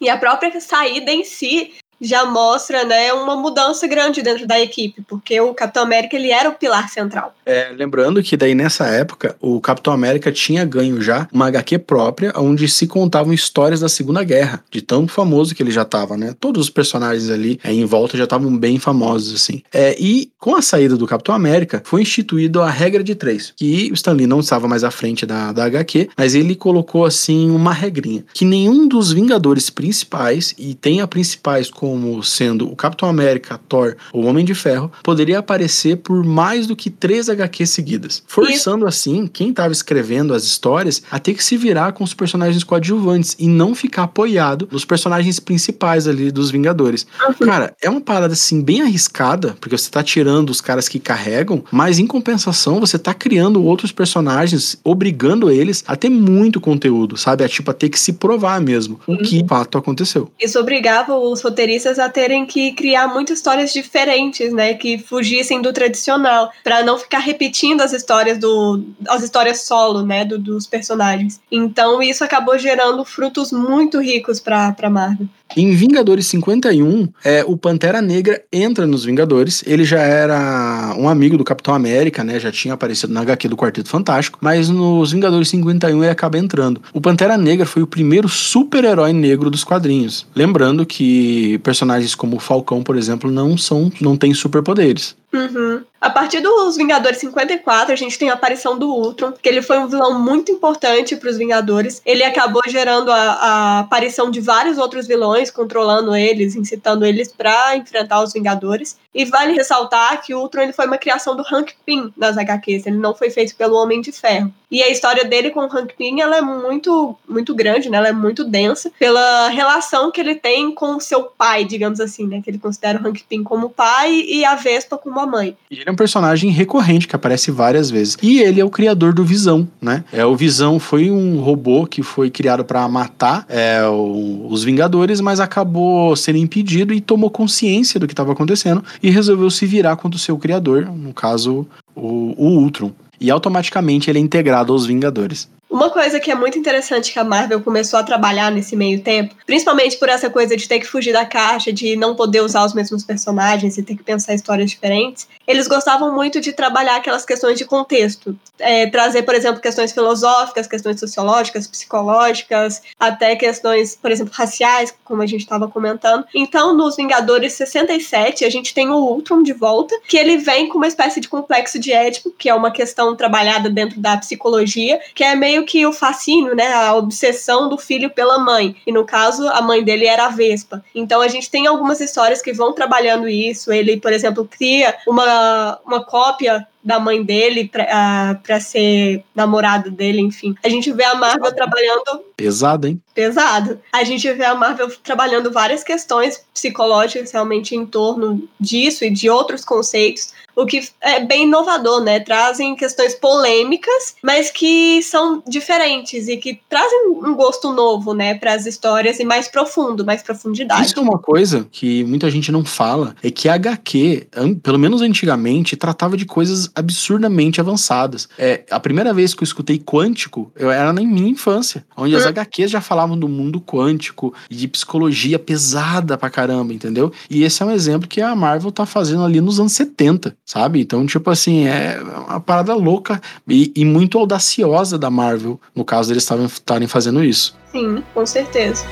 e 0.00 0.08
a 0.08 0.16
própria 0.16 0.60
saída 0.60 1.10
em 1.10 1.24
si 1.24 1.74
já 2.00 2.24
mostra 2.24 2.84
né, 2.84 3.12
uma 3.12 3.36
mudança 3.36 3.86
grande 3.86 4.22
dentro 4.22 4.46
da 4.46 4.60
equipe, 4.60 5.02
porque 5.08 5.40
o 5.40 5.54
Capitão 5.54 5.82
América 5.82 6.16
ele 6.16 6.30
era 6.30 6.48
o 6.48 6.54
pilar 6.54 6.88
central. 6.88 7.34
É, 7.46 7.70
lembrando 7.76 8.22
que 8.22 8.36
daí 8.36 8.54
nessa 8.54 8.86
época 8.86 9.36
o 9.40 9.60
Capitão 9.60 9.92
América 9.92 10.32
tinha 10.32 10.64
ganho 10.64 11.00
já 11.00 11.28
uma 11.32 11.46
HQ 11.48 11.78
própria, 11.80 12.32
onde 12.36 12.68
se 12.68 12.86
contavam 12.86 13.32
histórias 13.32 13.80
da 13.80 13.88
Segunda 13.88 14.22
Guerra, 14.22 14.62
de 14.70 14.80
tão 14.80 15.06
famoso 15.06 15.54
que 15.54 15.62
ele 15.62 15.70
já 15.70 15.82
estava, 15.82 16.16
né? 16.16 16.34
Todos 16.38 16.62
os 16.62 16.70
personagens 16.70 17.30
ali 17.30 17.58
é, 17.62 17.72
em 17.72 17.84
volta 17.84 18.16
já 18.16 18.24
estavam 18.24 18.56
bem 18.56 18.78
famosos 18.78 19.34
assim. 19.34 19.62
É, 19.72 19.96
e 19.98 20.30
com 20.38 20.56
a 20.56 20.62
saída 20.62 20.96
do 20.96 21.06
Capitão 21.06 21.34
América 21.34 21.82
foi 21.84 22.02
instituído 22.02 22.60
a 22.60 22.70
regra 22.70 23.02
de 23.02 23.14
três, 23.14 23.52
que 23.56 23.90
o 23.90 23.94
Stanley 23.94 24.26
não 24.26 24.40
estava 24.40 24.68
mais 24.68 24.84
à 24.84 24.90
frente 24.90 25.26
da, 25.26 25.52
da 25.52 25.64
HQ, 25.64 26.10
mas 26.16 26.34
ele 26.34 26.54
colocou 26.54 27.04
assim 27.04 27.50
uma 27.50 27.72
regrinha 27.72 28.24
que 28.32 28.44
nenhum 28.44 28.86
dos 28.88 29.12
Vingadores 29.12 29.70
principais 29.70 30.54
e 30.58 30.74
tem 30.74 31.00
a 31.00 31.06
principais 31.06 31.70
como 31.84 32.24
sendo 32.24 32.66
o 32.66 32.74
Capitão 32.74 33.10
América, 33.10 33.60
Thor 33.68 33.94
ou 34.10 34.24
Homem 34.24 34.42
de 34.42 34.54
Ferro, 34.54 34.90
poderia 35.02 35.40
aparecer 35.40 35.98
por 35.98 36.24
mais 36.24 36.66
do 36.66 36.74
que 36.74 36.88
três 36.88 37.28
HQs 37.28 37.68
seguidas, 37.68 38.22
forçando 38.26 38.86
assim 38.86 39.26
quem 39.26 39.50
estava 39.50 39.70
escrevendo 39.70 40.32
as 40.32 40.44
histórias 40.44 41.02
a 41.10 41.18
ter 41.18 41.34
que 41.34 41.44
se 41.44 41.58
virar 41.58 41.92
com 41.92 42.02
os 42.02 42.14
personagens 42.14 42.64
coadjuvantes 42.64 43.36
e 43.38 43.46
não 43.46 43.74
ficar 43.74 44.04
apoiado 44.04 44.66
nos 44.72 44.86
personagens 44.86 45.38
principais 45.38 46.08
ali 46.08 46.30
dos 46.30 46.50
Vingadores. 46.50 47.06
Uhum. 47.28 47.46
Cara, 47.46 47.76
é 47.82 47.90
uma 47.90 48.00
parada 48.00 48.32
assim 48.32 48.62
bem 48.62 48.80
arriscada, 48.80 49.54
porque 49.60 49.76
você 49.76 49.90
tá 49.90 50.02
tirando 50.02 50.48
os 50.48 50.62
caras 50.62 50.88
que 50.88 50.98
carregam, 50.98 51.62
mas 51.70 51.98
em 51.98 52.06
compensação 52.06 52.80
você 52.80 52.98
tá 52.98 53.12
criando 53.12 53.62
outros 53.62 53.92
personagens, 53.92 54.78
obrigando 54.82 55.50
eles 55.50 55.84
a 55.86 55.96
ter 55.96 56.08
muito 56.08 56.62
conteúdo, 56.62 57.18
sabe? 57.18 57.44
A 57.44 57.48
tipo 57.48 57.70
a 57.70 57.74
ter 57.74 57.90
que 57.90 58.00
se 58.00 58.14
provar 58.14 58.58
mesmo 58.58 58.98
uhum. 59.06 59.16
o 59.16 59.18
que 59.18 59.42
de 59.42 59.46
fato 59.46 59.76
aconteceu. 59.76 60.30
Isso 60.40 60.58
obrigava 60.58 61.14
os 61.14 61.42
roteiristas 61.42 61.73
a 61.98 62.08
terem 62.08 62.46
que 62.46 62.72
criar 62.72 63.08
muitas 63.08 63.38
histórias 63.38 63.72
diferentes, 63.72 64.52
né, 64.52 64.74
que 64.74 64.98
fugissem 64.98 65.60
do 65.60 65.72
tradicional, 65.72 66.50
para 66.62 66.82
não 66.82 66.98
ficar 66.98 67.18
repetindo 67.18 67.80
as 67.80 67.92
histórias 67.92 68.38
do 68.38 68.84
as 69.08 69.22
histórias 69.22 69.62
solo, 69.62 70.02
né, 70.04 70.24
do, 70.24 70.38
dos 70.38 70.66
personagens. 70.66 71.40
Então 71.50 72.02
isso 72.02 72.24
acabou 72.24 72.58
gerando 72.58 73.04
frutos 73.04 73.52
muito 73.52 74.00
ricos 74.00 74.40
para 74.40 74.72
para 74.72 74.90
Marvel. 74.90 75.28
Em 75.56 75.72
Vingadores 75.72 76.26
51, 76.26 77.08
é, 77.24 77.44
o 77.46 77.56
Pantera 77.56 78.02
Negra 78.02 78.42
entra 78.52 78.86
nos 78.86 79.04
Vingadores. 79.04 79.62
Ele 79.66 79.84
já 79.84 80.00
era 80.00 80.94
um 80.98 81.08
amigo 81.08 81.38
do 81.38 81.44
Capitão 81.44 81.74
América, 81.74 82.24
né? 82.24 82.40
Já 82.40 82.50
tinha 82.50 82.74
aparecido 82.74 83.12
na 83.12 83.20
HQ 83.20 83.48
do 83.48 83.56
Quarteto 83.56 83.88
Fantástico. 83.88 84.38
Mas 84.40 84.68
nos 84.68 85.12
Vingadores 85.12 85.48
51 85.48 86.02
ele 86.02 86.10
acaba 86.10 86.38
entrando. 86.38 86.80
O 86.92 87.00
Pantera 87.00 87.38
Negra 87.38 87.66
foi 87.66 87.82
o 87.82 87.86
primeiro 87.86 88.28
super-herói 88.28 89.12
negro 89.12 89.48
dos 89.48 89.62
quadrinhos. 89.62 90.26
Lembrando 90.34 90.84
que 90.84 91.58
personagens 91.58 92.14
como 92.14 92.36
o 92.36 92.40
Falcão, 92.40 92.82
por 92.82 92.96
exemplo, 92.96 93.30
não 93.30 93.56
são, 93.56 93.92
não 94.00 94.16
têm 94.16 94.34
superpoderes. 94.34 95.14
Uhum. 95.32 95.82
A 96.04 96.10
partir 96.10 96.40
dos 96.40 96.76
Vingadores 96.76 97.16
54, 97.16 97.90
a 97.90 97.96
gente 97.96 98.18
tem 98.18 98.28
a 98.28 98.34
aparição 98.34 98.78
do 98.78 98.90
Ultron, 98.90 99.32
que 99.32 99.48
ele 99.48 99.62
foi 99.62 99.78
um 99.78 99.88
vilão 99.88 100.20
muito 100.20 100.52
importante 100.52 101.16
para 101.16 101.30
os 101.30 101.38
Vingadores. 101.38 102.02
Ele 102.04 102.22
acabou 102.22 102.60
gerando 102.68 103.10
a, 103.10 103.16
a, 103.16 103.78
aparição 103.78 104.30
de 104.30 104.38
vários 104.38 104.76
outros 104.76 105.06
vilões, 105.06 105.50
controlando 105.50 106.14
eles, 106.14 106.56
incitando 106.56 107.06
eles 107.06 107.32
para 107.32 107.74
enfrentar 107.78 108.22
os 108.22 108.34
Vingadores. 108.34 108.98
E 109.14 109.24
vale 109.24 109.54
ressaltar 109.54 110.20
que 110.20 110.34
o 110.34 110.40
Ultron 110.40 110.64
ele 110.64 110.72
foi 110.74 110.86
uma 110.86 110.98
criação 110.98 111.34
do 111.34 111.42
Hank 111.42 111.72
Pym 111.86 112.12
nas 112.16 112.36
HQs, 112.36 112.86
ele 112.86 112.98
não 112.98 113.14
foi 113.14 113.30
feito 113.30 113.56
pelo 113.56 113.76
Homem 113.76 114.02
de 114.02 114.12
Ferro. 114.12 114.52
E 114.74 114.82
a 114.82 114.90
história 114.90 115.24
dele 115.24 115.52
com 115.52 115.60
o 115.60 115.72
Hank 115.72 115.94
Pym 115.96 116.20
ela 116.20 116.36
é 116.36 116.40
muito, 116.40 117.16
muito 117.28 117.54
grande, 117.54 117.88
né? 117.88 117.96
ela 117.96 118.08
é 118.08 118.12
muito 118.12 118.42
densa, 118.42 118.90
pela 118.98 119.48
relação 119.48 120.10
que 120.10 120.20
ele 120.20 120.34
tem 120.34 120.74
com 120.74 120.96
o 120.96 121.00
seu 121.00 121.22
pai, 121.22 121.64
digamos 121.64 122.00
assim, 122.00 122.26
né? 122.26 122.42
que 122.42 122.50
ele 122.50 122.58
considera 122.58 123.00
o 123.00 123.06
Hank 123.06 123.22
Pym 123.22 123.44
como 123.44 123.70
pai 123.70 124.12
e 124.12 124.44
a 124.44 124.56
Vespa 124.56 124.98
como 124.98 125.20
a 125.20 125.26
mãe. 125.26 125.56
E 125.70 125.78
ele 125.78 125.88
é 125.88 125.92
um 125.94 125.96
personagem 125.96 126.50
recorrente 126.50 127.08
que 127.08 127.16
aparece 127.16 127.50
várias 127.50 127.90
vezes. 127.90 128.18
E 128.22 128.40
ele 128.40 128.60
é 128.60 128.64
o 128.64 128.70
criador 128.70 129.14
do 129.14 129.24
Visão, 129.24 129.66
né? 129.80 130.04
É, 130.12 130.26
o 130.26 130.36
Visão 130.36 130.78
foi 130.78 131.10
um 131.10 131.40
robô 131.40 131.86
que 131.86 132.02
foi 132.02 132.30
criado 132.30 132.64
para 132.64 132.86
matar 132.88 133.46
é, 133.48 133.86
o, 133.86 134.46
os 134.50 134.64
Vingadores, 134.64 135.20
mas 135.20 135.40
acabou 135.40 136.14
sendo 136.16 136.38
impedido 136.38 136.92
e 136.92 137.00
tomou 137.00 137.30
consciência 137.30 137.98
do 137.98 138.06
que 138.06 138.12
estava 138.12 138.32
acontecendo 138.32 138.84
e 139.02 139.10
resolveu 139.10 139.48
se 139.50 139.64
virar 139.66 139.96
contra 139.96 140.16
o 140.16 140.20
seu 140.20 140.36
criador, 140.36 140.86
no 140.86 141.14
caso, 141.14 141.66
o, 141.94 142.34
o 142.36 142.48
Ultron. 142.58 142.90
E 143.20 143.30
automaticamente 143.30 144.10
ele 144.10 144.18
é 144.18 144.22
integrado 144.22 144.72
aos 144.72 144.84
Vingadores. 144.84 145.48
Uma 145.74 145.90
coisa 145.90 146.20
que 146.20 146.30
é 146.30 146.36
muito 146.36 146.56
interessante 146.56 147.12
que 147.12 147.18
a 147.18 147.24
Marvel 147.24 147.60
começou 147.60 147.98
a 147.98 148.04
trabalhar 148.04 148.48
nesse 148.48 148.76
meio 148.76 149.00
tempo, 149.00 149.34
principalmente 149.44 149.96
por 149.96 150.08
essa 150.08 150.30
coisa 150.30 150.56
de 150.56 150.68
ter 150.68 150.78
que 150.78 150.86
fugir 150.86 151.12
da 151.12 151.26
caixa, 151.26 151.72
de 151.72 151.96
não 151.96 152.14
poder 152.14 152.42
usar 152.42 152.64
os 152.64 152.72
mesmos 152.72 153.02
personagens 153.02 153.76
e 153.76 153.82
ter 153.82 153.96
que 153.96 154.04
pensar 154.04 154.34
histórias 154.34 154.70
diferentes, 154.70 155.26
eles 155.48 155.66
gostavam 155.66 156.14
muito 156.14 156.40
de 156.40 156.52
trabalhar 156.52 156.94
aquelas 156.94 157.24
questões 157.24 157.58
de 157.58 157.64
contexto. 157.64 158.38
É, 158.56 158.86
trazer, 158.86 159.24
por 159.24 159.34
exemplo, 159.34 159.60
questões 159.60 159.90
filosóficas, 159.90 160.68
questões 160.68 161.00
sociológicas, 161.00 161.66
psicológicas, 161.66 162.80
até 162.98 163.34
questões, 163.34 163.98
por 164.00 164.12
exemplo, 164.12 164.32
raciais, 164.32 164.94
como 165.02 165.22
a 165.22 165.26
gente 165.26 165.40
estava 165.40 165.66
comentando. 165.66 166.24
Então, 166.32 166.72
nos 166.72 166.94
Vingadores 166.94 167.52
67, 167.54 168.44
a 168.44 168.48
gente 168.48 168.72
tem 168.72 168.90
o 168.90 168.94
Ultron 168.94 169.42
de 169.42 169.52
volta, 169.52 169.92
que 170.06 170.16
ele 170.16 170.36
vem 170.36 170.68
com 170.68 170.78
uma 170.78 170.86
espécie 170.86 171.20
de 171.20 171.28
complexo 171.28 171.80
de 171.80 171.90
Édipo, 171.90 172.30
que 172.30 172.48
é 172.48 172.54
uma 172.54 172.70
questão 172.70 173.16
trabalhada 173.16 173.68
dentro 173.68 173.98
da 173.98 174.16
psicologia, 174.16 175.00
que 175.16 175.24
é 175.24 175.34
meio 175.34 175.63
que 175.64 175.86
o 175.86 175.92
fascínio, 175.92 176.54
né, 176.54 176.72
a 176.72 176.94
obsessão 176.94 177.68
do 177.68 177.78
filho 177.78 178.10
pela 178.10 178.38
mãe. 178.38 178.76
E 178.86 178.92
no 178.92 179.04
caso, 179.04 179.46
a 179.48 179.60
mãe 179.60 179.82
dele 179.82 180.06
era 180.06 180.26
a 180.26 180.30
Vespa. 180.30 180.84
Então 180.94 181.20
a 181.20 181.28
gente 181.28 181.50
tem 181.50 181.66
algumas 181.66 182.00
histórias 182.00 182.42
que 182.42 182.52
vão 182.52 182.72
trabalhando 182.72 183.28
isso. 183.28 183.72
Ele, 183.72 183.96
por 183.96 184.12
exemplo, 184.12 184.48
cria 184.50 184.94
uma, 185.06 185.78
uma 185.84 186.04
cópia 186.04 186.66
da 186.82 187.00
mãe 187.00 187.22
dele 187.22 187.66
pra, 187.66 188.38
uh, 188.38 188.60
ser 188.60 189.24
namorado 189.34 189.90
dele, 189.90 190.20
enfim. 190.20 190.54
A 190.62 190.68
gente 190.68 190.92
vê 190.92 191.04
a 191.04 191.14
Marvel 191.14 191.54
trabalhando. 191.54 192.22
Pesado, 192.36 192.86
hein? 192.86 193.00
Pesado. 193.14 193.80
A 193.92 194.02
gente 194.02 194.30
vê 194.32 194.44
a 194.44 194.54
Marvel 194.54 194.90
trabalhando 195.02 195.52
várias 195.52 195.84
questões 195.84 196.44
psicológicas 196.52 197.30
realmente 197.30 197.74
em 197.76 197.86
torno 197.86 198.48
disso 198.58 199.04
e 199.04 199.10
de 199.10 199.30
outros 199.30 199.64
conceitos 199.64 200.32
o 200.56 200.66
que 200.66 200.88
é 201.00 201.20
bem 201.20 201.44
inovador, 201.44 202.00
né? 202.02 202.20
Trazem 202.20 202.76
questões 202.76 203.14
polêmicas, 203.14 204.14
mas 204.22 204.50
que 204.50 205.02
são 205.02 205.42
diferentes 205.46 206.28
e 206.28 206.36
que 206.36 206.60
trazem 206.68 207.08
um 207.08 207.34
gosto 207.34 207.72
novo, 207.72 208.14
né, 208.14 208.34
para 208.34 208.54
as 208.54 208.66
histórias 208.66 209.18
e 209.18 209.24
mais 209.24 209.48
profundo, 209.48 210.04
mais 210.04 210.22
profundidade. 210.22 210.86
Isso 210.86 210.98
é 210.98 211.02
uma 211.02 211.18
coisa 211.18 211.66
que 211.70 212.04
muita 212.04 212.30
gente 212.30 212.52
não 212.52 212.64
fala, 212.64 213.14
é 213.22 213.30
que 213.30 213.48
a 213.48 213.54
HQ, 213.54 214.28
pelo 214.62 214.78
menos 214.78 215.02
antigamente, 215.02 215.76
tratava 215.76 216.16
de 216.16 216.24
coisas 216.24 216.70
absurdamente 216.74 217.60
avançadas. 217.60 218.28
É, 218.38 218.64
a 218.70 218.78
primeira 218.78 219.12
vez 219.12 219.34
que 219.34 219.42
eu 219.42 219.44
escutei 219.44 219.78
quântico, 219.78 220.52
eu 220.54 220.70
era 220.70 220.92
na 220.92 221.02
minha 221.02 221.28
infância, 221.28 221.84
onde 221.96 222.14
hum. 222.14 222.18
as 222.18 222.26
HQs 222.26 222.70
já 222.70 222.80
falavam 222.80 223.03
do 223.08 223.28
mundo 223.28 223.60
quântico 223.60 224.32
e 224.50 224.56
de 224.56 224.68
psicologia 224.68 225.38
pesada 225.38 226.16
pra 226.16 226.30
caramba, 226.30 226.72
entendeu? 226.72 227.12
E 227.28 227.44
esse 227.44 227.62
é 227.62 227.66
um 227.66 227.70
exemplo 227.70 228.08
que 228.08 228.20
a 228.20 228.34
Marvel 228.34 228.72
tá 228.72 228.86
fazendo 228.86 229.22
ali 229.22 229.40
nos 229.40 229.60
anos 229.60 229.72
70 229.72 230.34
sabe? 230.44 230.80
Então, 230.80 231.06
tipo 231.06 231.30
assim, 231.30 231.66
é 231.66 232.00
uma 232.28 232.40
parada 232.40 232.74
louca 232.74 233.20
e, 233.48 233.72
e 233.74 233.84
muito 233.84 234.18
audaciosa 234.18 234.98
da 234.98 235.10
Marvel, 235.10 235.60
no 235.74 235.84
caso 235.84 236.08
deles 236.08 236.28
estarem 236.52 236.86
fazendo 236.86 237.24
isso. 237.24 237.56
Sim, 237.72 238.02
com 238.12 238.24
certeza. 238.24 238.84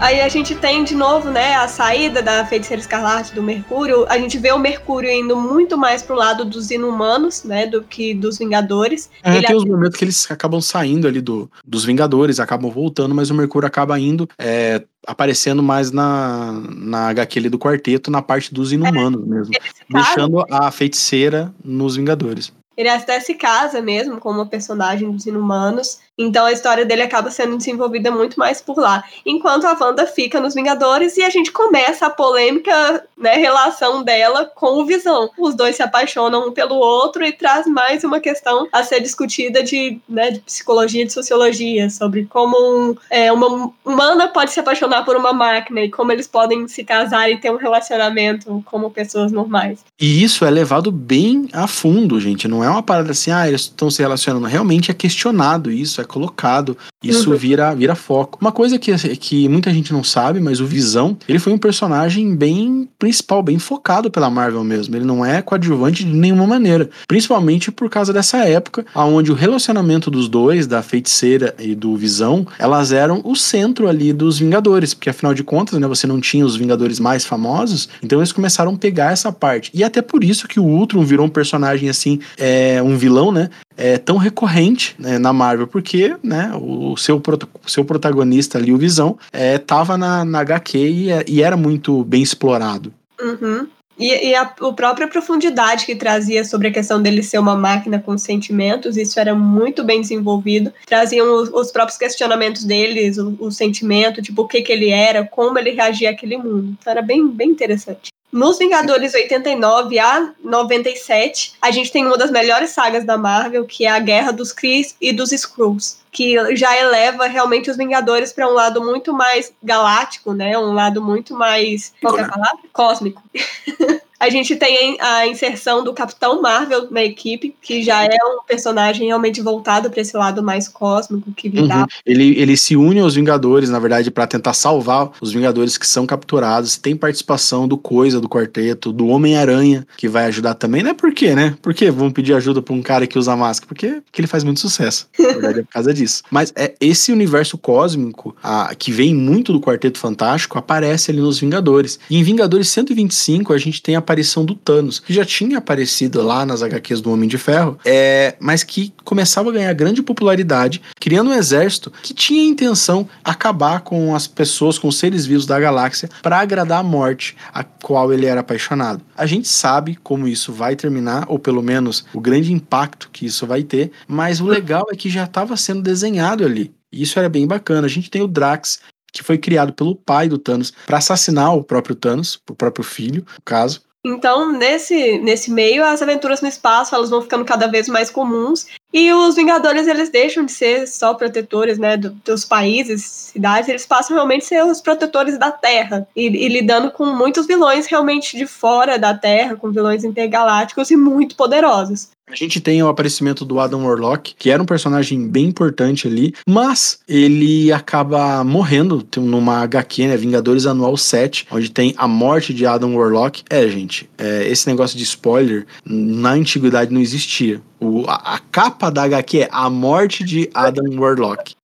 Aí 0.00 0.22
a 0.22 0.28
gente 0.30 0.54
tem 0.54 0.82
de 0.82 0.94
novo, 0.94 1.28
né, 1.30 1.54
a 1.56 1.68
saída 1.68 2.22
da 2.22 2.44
Feiticeira 2.46 2.80
Escarlate 2.80 3.34
do 3.34 3.42
Mercúrio. 3.42 4.06
A 4.08 4.16
gente 4.18 4.38
vê 4.38 4.50
o 4.50 4.58
Mercúrio 4.58 5.10
indo 5.10 5.36
muito 5.36 5.76
mais 5.76 6.02
pro 6.02 6.14
lado 6.14 6.42
dos 6.42 6.70
inumanos, 6.70 7.44
né, 7.44 7.66
do 7.66 7.82
que 7.82 8.14
dos 8.14 8.38
Vingadores. 8.38 9.10
É, 9.22 9.36
Ele 9.36 9.46
tem 9.46 9.54
os 9.54 9.64
momentos 9.66 9.98
que 9.98 10.04
eles 10.04 10.30
acabam 10.30 10.58
saindo 10.62 11.06
ali 11.06 11.20
do, 11.20 11.50
dos 11.62 11.84
Vingadores, 11.84 12.40
acabam 12.40 12.70
voltando, 12.70 13.14
mas 13.14 13.28
o 13.28 13.34
Mercúrio 13.34 13.66
acaba 13.66 14.00
indo, 14.00 14.26
é, 14.38 14.82
aparecendo 15.06 15.62
mais 15.62 15.90
na, 15.90 16.62
na 16.74 17.08
HQ 17.10 17.38
ali 17.38 17.50
do 17.50 17.58
quarteto, 17.58 18.10
na 18.10 18.22
parte 18.22 18.54
dos 18.54 18.72
inumanos 18.72 19.22
é, 19.22 19.26
mesmo. 19.26 19.54
Deixando 19.90 20.42
a 20.50 20.70
feiticeira 20.70 21.52
nos 21.62 21.96
Vingadores. 21.96 22.50
Ele 22.80 22.88
até 22.88 23.20
se 23.20 23.34
casa 23.34 23.82
mesmo 23.82 24.18
com 24.18 24.30
uma 24.30 24.46
personagem 24.46 25.10
dos 25.10 25.26
inumanos. 25.26 26.00
Então 26.20 26.44
a 26.44 26.52
história 26.52 26.84
dele 26.84 27.02
acaba 27.02 27.30
sendo 27.30 27.56
desenvolvida 27.56 28.10
muito 28.10 28.38
mais 28.38 28.60
por 28.60 28.78
lá. 28.78 29.02
Enquanto 29.24 29.64
a 29.64 29.76
Wanda 29.80 30.06
fica 30.06 30.38
nos 30.38 30.54
Vingadores 30.54 31.16
e 31.16 31.22
a 31.22 31.30
gente 31.30 31.50
começa 31.50 32.06
a 32.06 32.10
polêmica 32.10 33.04
né, 33.16 33.36
relação 33.36 34.02
dela 34.02 34.44
com 34.44 34.80
o 34.80 34.84
Visão. 34.84 35.30
Os 35.38 35.54
dois 35.54 35.76
se 35.76 35.82
apaixonam 35.82 36.48
um 36.48 36.52
pelo 36.52 36.74
outro 36.76 37.24
e 37.24 37.32
traz 37.32 37.66
mais 37.66 38.04
uma 38.04 38.20
questão 38.20 38.68
a 38.70 38.82
ser 38.82 39.00
discutida 39.00 39.62
de, 39.62 39.98
né, 40.08 40.32
de 40.32 40.40
psicologia 40.40 41.02
e 41.02 41.06
de 41.06 41.12
sociologia, 41.12 41.88
sobre 41.88 42.26
como 42.26 42.56
um, 42.56 42.96
é, 43.08 43.32
uma 43.32 43.72
humana 43.84 44.28
pode 44.28 44.50
se 44.50 44.60
apaixonar 44.60 45.04
por 45.04 45.16
uma 45.16 45.32
máquina 45.32 45.80
e 45.80 45.90
como 45.90 46.12
eles 46.12 46.26
podem 46.26 46.68
se 46.68 46.84
casar 46.84 47.30
e 47.30 47.38
ter 47.38 47.50
um 47.50 47.56
relacionamento 47.56 48.62
como 48.66 48.90
pessoas 48.90 49.32
normais. 49.32 49.80
E 49.98 50.22
isso 50.22 50.44
é 50.44 50.50
levado 50.50 50.92
bem 50.92 51.48
a 51.52 51.66
fundo, 51.66 52.20
gente. 52.20 52.46
Não 52.46 52.62
é 52.62 52.68
uma 52.68 52.82
parada 52.82 53.10
assim, 53.10 53.30
ah, 53.30 53.48
eles 53.48 53.62
estão 53.62 53.90
se 53.90 54.02
relacionando. 54.02 54.46
Realmente 54.46 54.90
é 54.90 54.94
questionado 54.94 55.70
isso, 55.70 56.00
é 56.00 56.04
colocado, 56.10 56.76
isso 57.02 57.30
uhum. 57.30 57.36
vira, 57.36 57.74
vira 57.74 57.94
foco. 57.94 58.38
Uma 58.40 58.52
coisa 58.52 58.78
que, 58.78 58.96
que 59.16 59.48
muita 59.48 59.72
gente 59.72 59.92
não 59.92 60.02
sabe, 60.02 60.40
mas 60.40 60.60
o 60.60 60.66
Visão, 60.66 61.16
ele 61.28 61.38
foi 61.38 61.52
um 61.52 61.58
personagem 61.58 62.34
bem 62.34 62.88
principal, 62.98 63.42
bem 63.42 63.58
focado 63.58 64.10
pela 64.10 64.28
Marvel 64.28 64.64
mesmo. 64.64 64.96
Ele 64.96 65.04
não 65.04 65.24
é 65.24 65.40
coadjuvante 65.40 66.04
de 66.04 66.12
nenhuma 66.12 66.46
maneira. 66.46 66.90
Principalmente 67.06 67.70
por 67.70 67.88
causa 67.88 68.12
dessa 68.12 68.38
época, 68.38 68.84
onde 68.94 69.30
o 69.30 69.34
relacionamento 69.34 70.10
dos 70.10 70.28
dois, 70.28 70.66
da 70.66 70.82
feiticeira 70.82 71.54
e 71.58 71.74
do 71.74 71.96
Visão, 71.96 72.46
elas 72.58 72.92
eram 72.92 73.20
o 73.24 73.36
centro 73.36 73.88
ali 73.88 74.12
dos 74.12 74.38
Vingadores. 74.38 74.92
Porque 74.92 75.10
afinal 75.10 75.32
de 75.32 75.44
contas, 75.44 75.78
né, 75.78 75.86
você 75.86 76.06
não 76.06 76.20
tinha 76.20 76.44
os 76.44 76.56
Vingadores 76.56 76.98
mais 76.98 77.24
famosos, 77.24 77.88
então 78.02 78.18
eles 78.18 78.32
começaram 78.32 78.74
a 78.74 78.76
pegar 78.76 79.12
essa 79.12 79.30
parte. 79.32 79.70
E 79.72 79.84
até 79.84 80.02
por 80.02 80.24
isso 80.24 80.48
que 80.48 80.58
o 80.58 80.64
Ultron 80.64 81.04
virou 81.04 81.26
um 81.26 81.30
personagem 81.30 81.88
assim, 81.88 82.18
é, 82.36 82.82
um 82.82 82.96
vilão, 82.96 83.30
né? 83.30 83.48
É, 83.76 83.96
tão 83.96 84.16
recorrente 84.16 84.94
né, 84.98 85.18
na 85.18 85.32
Marvel, 85.32 85.66
porque 85.66 86.14
né, 86.22 86.52
o 86.54 86.96
seu, 86.96 87.22
seu 87.66 87.84
protagonista 87.84 88.58
ali, 88.58 88.72
o 88.72 88.78
Visão, 88.78 89.18
é, 89.32 89.56
tava 89.58 89.96
na, 89.96 90.24
na 90.24 90.40
HQ 90.40 90.78
e, 90.78 91.10
é, 91.10 91.24
e 91.26 91.42
era 91.42 91.56
muito 91.56 92.04
bem 92.04 92.22
explorado. 92.22 92.92
Uhum. 93.20 93.66
E, 94.00 94.30
e 94.30 94.34
a, 94.34 94.42
a, 94.42 94.72
própria 94.72 95.06
profundidade 95.06 95.84
que 95.84 95.94
trazia 95.94 96.42
sobre 96.42 96.68
a 96.68 96.72
questão 96.72 97.02
dele 97.02 97.22
ser 97.22 97.38
uma 97.38 97.54
máquina 97.54 97.98
com 97.98 98.16
sentimentos, 98.16 98.96
isso 98.96 99.20
era 99.20 99.34
muito 99.34 99.84
bem 99.84 100.00
desenvolvido. 100.00 100.72
Traziam 100.86 101.34
os, 101.34 101.50
os 101.50 101.70
próprios 101.70 101.98
questionamentos 101.98 102.64
deles, 102.64 103.18
o, 103.18 103.36
o, 103.38 103.52
sentimento, 103.52 104.22
tipo, 104.22 104.42
o 104.42 104.48
que, 104.48 104.62
que 104.62 104.72
ele 104.72 104.88
era, 104.88 105.26
como 105.26 105.58
ele 105.58 105.72
reagia 105.72 106.10
àquele 106.10 106.38
mundo. 106.38 106.74
Então 106.80 106.90
era 106.90 107.02
bem, 107.02 107.28
bem 107.28 107.50
interessante. 107.50 108.10
Nos 108.32 108.58
Vingadores 108.58 109.12
89 109.12 109.98
a 109.98 110.32
97, 110.42 111.54
a 111.60 111.70
gente 111.70 111.90
tem 111.90 112.06
uma 112.06 112.16
das 112.16 112.30
melhores 112.30 112.70
sagas 112.70 113.04
da 113.04 113.18
Marvel, 113.18 113.64
que 113.64 113.84
é 113.84 113.90
a 113.90 113.98
Guerra 113.98 114.32
dos 114.32 114.52
Kree 114.52 114.86
e 115.00 115.12
dos 115.12 115.32
Skrulls, 115.32 115.98
que 116.12 116.56
já 116.56 116.76
eleva 116.76 117.26
realmente 117.26 117.70
os 117.70 117.76
Vingadores 117.76 118.32
para 118.32 118.48
um 118.48 118.52
lado 118.52 118.82
muito 118.84 119.12
mais 119.12 119.52
galáctico, 119.62 120.32
né? 120.32 120.56
Um 120.56 120.72
lado 120.72 121.02
muito 121.02 121.34
mais, 121.34 121.92
qual 122.00 122.18
é 122.18 122.22
a 122.22 122.28
palavra? 122.28 122.60
Cósmico. 122.72 123.22
A 124.20 124.28
gente 124.28 124.54
tem 124.54 124.98
a 125.00 125.26
inserção 125.26 125.82
do 125.82 125.94
Capitão 125.94 126.42
Marvel 126.42 126.88
na 126.90 127.02
equipe, 127.02 127.54
que 127.62 127.82
já 127.82 128.04
é 128.04 128.18
um 128.22 128.44
personagem 128.46 129.06
realmente 129.06 129.40
voltado 129.40 129.88
para 129.90 130.02
esse 130.02 130.14
lado 130.14 130.42
mais 130.42 130.68
cósmico 130.68 131.32
que 131.32 131.48
uhum. 131.48 131.86
Ele, 132.04 132.38
ele 132.38 132.54
se 132.54 132.76
une 132.76 133.00
aos 133.00 133.14
Vingadores, 133.14 133.70
na 133.70 133.78
verdade, 133.78 134.10
para 134.10 134.26
tentar 134.26 134.52
salvar 134.52 135.10
os 135.22 135.32
Vingadores 135.32 135.78
que 135.78 135.86
são 135.86 136.04
capturados. 136.04 136.76
Tem 136.76 136.94
participação 136.94 137.66
do 137.66 137.78
Coisa, 137.78 138.20
do 138.20 138.28
Quarteto, 138.28 138.92
do 138.92 139.06
Homem-Aranha, 139.06 139.86
que 139.96 140.06
vai 140.06 140.26
ajudar 140.26 140.52
também. 140.52 140.82
Não 140.82 140.90
é 140.90 140.94
por 140.94 141.14
quê, 141.14 141.34
né? 141.34 141.56
Por 141.62 141.72
que 141.72 141.90
vão 141.90 142.10
pedir 142.10 142.34
ajuda 142.34 142.60
para 142.60 142.74
um 142.74 142.82
cara 142.82 143.06
que 143.06 143.18
usa 143.18 143.34
máscara? 143.34 143.68
Porque, 143.68 144.02
porque 144.04 144.20
ele 144.20 144.28
faz 144.28 144.44
muito 144.44 144.60
sucesso. 144.60 145.08
Na 145.18 145.28
verdade, 145.28 145.60
é 145.60 145.62
por 145.62 145.72
causa 145.72 145.94
disso. 145.94 146.22
Mas 146.30 146.52
é 146.54 146.74
esse 146.78 147.10
universo 147.10 147.56
cósmico, 147.56 148.36
a, 148.42 148.74
que 148.74 148.92
vem 148.92 149.14
muito 149.14 149.50
do 149.50 149.60
Quarteto 149.62 149.98
Fantástico, 149.98 150.58
aparece 150.58 151.10
ali 151.10 151.20
nos 151.20 151.38
Vingadores. 151.38 151.98
E 152.10 152.18
em 152.18 152.22
Vingadores 152.22 152.68
125, 152.68 153.54
a 153.54 153.58
gente 153.58 153.80
tem 153.80 153.96
a 153.96 154.09
aparição 154.10 154.44
do 154.44 154.56
Thanos, 154.56 154.98
que 154.98 155.14
já 155.14 155.24
tinha 155.24 155.58
aparecido 155.58 156.20
lá 156.20 156.44
nas 156.44 156.62
HQs 156.62 157.00
do 157.00 157.12
Homem 157.12 157.28
de 157.28 157.38
Ferro, 157.38 157.78
é, 157.84 158.34
mas 158.40 158.64
que 158.64 158.92
começava 159.04 159.50
a 159.50 159.52
ganhar 159.52 159.72
grande 159.72 160.02
popularidade, 160.02 160.82
criando 160.98 161.30
um 161.30 161.34
exército 161.34 161.92
que 162.02 162.12
tinha 162.12 162.42
a 162.42 162.46
intenção 162.46 163.08
acabar 163.22 163.82
com 163.82 164.14
as 164.14 164.26
pessoas, 164.26 164.78
com 164.78 164.88
os 164.88 164.98
seres 164.98 165.26
vivos 165.26 165.46
da 165.46 165.60
galáxia, 165.60 166.10
para 166.22 166.40
agradar 166.40 166.80
a 166.80 166.82
morte, 166.82 167.36
a 167.54 167.62
qual 167.62 168.12
ele 168.12 168.26
era 168.26 168.40
apaixonado. 168.40 169.00
A 169.16 169.26
gente 169.26 169.46
sabe 169.46 169.96
como 170.02 170.26
isso 170.26 170.52
vai 170.52 170.74
terminar, 170.74 171.26
ou 171.28 171.38
pelo 171.38 171.62
menos 171.62 172.04
o 172.12 172.20
grande 172.20 172.52
impacto 172.52 173.10
que 173.12 173.26
isso 173.26 173.46
vai 173.46 173.62
ter, 173.62 173.92
mas 174.08 174.40
o 174.40 174.46
legal 174.46 174.86
é 174.90 174.96
que 174.96 175.08
já 175.08 175.24
estava 175.24 175.56
sendo 175.56 175.82
desenhado 175.82 176.44
ali. 176.44 176.74
E 176.92 177.02
isso 177.02 177.16
era 177.16 177.28
bem 177.28 177.46
bacana. 177.46 177.86
A 177.86 177.90
gente 177.90 178.10
tem 178.10 178.20
o 178.20 178.26
Drax, 178.26 178.80
que 179.12 179.22
foi 179.22 179.38
criado 179.38 179.72
pelo 179.72 179.94
pai 179.94 180.28
do 180.28 180.38
Thanos 180.38 180.72
para 180.86 180.98
assassinar 180.98 181.54
o 181.54 181.62
próprio 181.62 181.94
Thanos, 181.94 182.40
o 182.48 182.54
próprio 182.54 182.84
filho, 182.84 183.24
no 183.36 183.42
caso. 183.44 183.82
Então, 184.04 184.50
nesse, 184.50 185.18
nesse 185.18 185.50
meio, 185.50 185.84
as 185.84 186.00
aventuras 186.00 186.40
no 186.40 186.48
espaço 186.48 186.94
elas 186.94 187.10
vão 187.10 187.20
ficando 187.20 187.44
cada 187.44 187.66
vez 187.66 187.86
mais 187.86 188.10
comuns. 188.10 188.66
E 188.92 189.12
os 189.12 189.36
Vingadores 189.36 189.86
eles 189.86 190.08
deixam 190.08 190.44
de 190.44 190.52
ser 190.52 190.88
só 190.88 191.14
protetores 191.14 191.78
né, 191.78 191.96
do, 191.96 192.10
dos 192.10 192.44
países, 192.44 193.04
cidades, 193.04 193.68
eles 193.68 193.86
passam 193.86 194.16
realmente 194.16 194.42
a 194.42 194.46
ser 194.46 194.64
os 194.64 194.80
protetores 194.80 195.38
da 195.38 195.52
Terra. 195.52 196.08
E, 196.16 196.26
e, 196.26 196.48
lidando 196.48 196.90
com 196.90 197.06
muitos 197.06 197.46
vilões 197.46 197.86
realmente 197.86 198.36
de 198.36 198.46
fora 198.46 198.98
da 198.98 199.14
Terra, 199.14 199.54
com 199.54 199.70
vilões 199.70 200.02
intergalácticos 200.02 200.90
e 200.90 200.96
muito 200.96 201.36
poderosos. 201.36 202.08
A 202.30 202.36
gente 202.36 202.60
tem 202.60 202.80
o 202.82 202.88
aparecimento 202.88 203.44
do 203.44 203.58
Adam 203.58 203.84
Warlock, 203.84 204.34
que 204.38 204.50
era 204.50 204.62
um 204.62 204.66
personagem 204.66 205.26
bem 205.26 205.46
importante 205.46 206.06
ali, 206.06 206.32
mas 206.46 207.00
ele 207.08 207.72
acaba 207.72 208.44
morrendo 208.44 209.04
numa 209.16 209.58
HQ, 209.62 210.06
né? 210.06 210.16
Vingadores 210.16 210.64
Anual 210.64 210.96
7, 210.96 211.48
onde 211.50 211.70
tem 211.70 211.92
a 211.96 212.06
morte 212.06 212.54
de 212.54 212.64
Adam 212.64 212.94
Warlock. 212.94 213.42
É, 213.50 213.66
gente, 213.68 214.08
é, 214.16 214.46
esse 214.46 214.68
negócio 214.68 214.96
de 214.96 215.02
spoiler 215.02 215.66
na 215.84 216.30
antiguidade 216.30 216.92
não 216.92 217.00
existia. 217.00 217.60
O, 217.80 218.04
a, 218.06 218.34
a 218.34 218.38
capa 218.38 218.90
da 218.90 219.02
HQ 219.04 219.40
é 219.40 219.48
A 219.50 219.68
Morte 219.68 220.22
de 220.22 220.48
Adam 220.54 221.00
Warlock. 221.00 221.54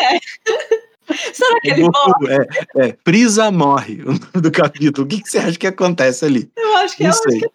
é. 0.00 0.18
Será 1.32 1.60
que 1.60 1.70
ele 1.70 1.82
morre? 1.82 2.48
É, 2.76 2.86
é, 2.86 2.92
Prisa 3.04 3.50
morre, 3.50 4.02
o 4.02 4.12
nome 4.32 4.40
do 4.40 4.50
capítulo. 4.50 5.06
O 5.06 5.08
que, 5.08 5.20
que 5.20 5.28
você 5.28 5.38
acha 5.38 5.58
que 5.58 5.66
acontece 5.66 6.24
ali? 6.24 6.50
Eu 6.56 6.76
acho 6.78 6.96
que, 6.96 7.02
não 7.02 7.10
eu 7.10 7.14
sei. 7.14 7.40
que 7.40 7.48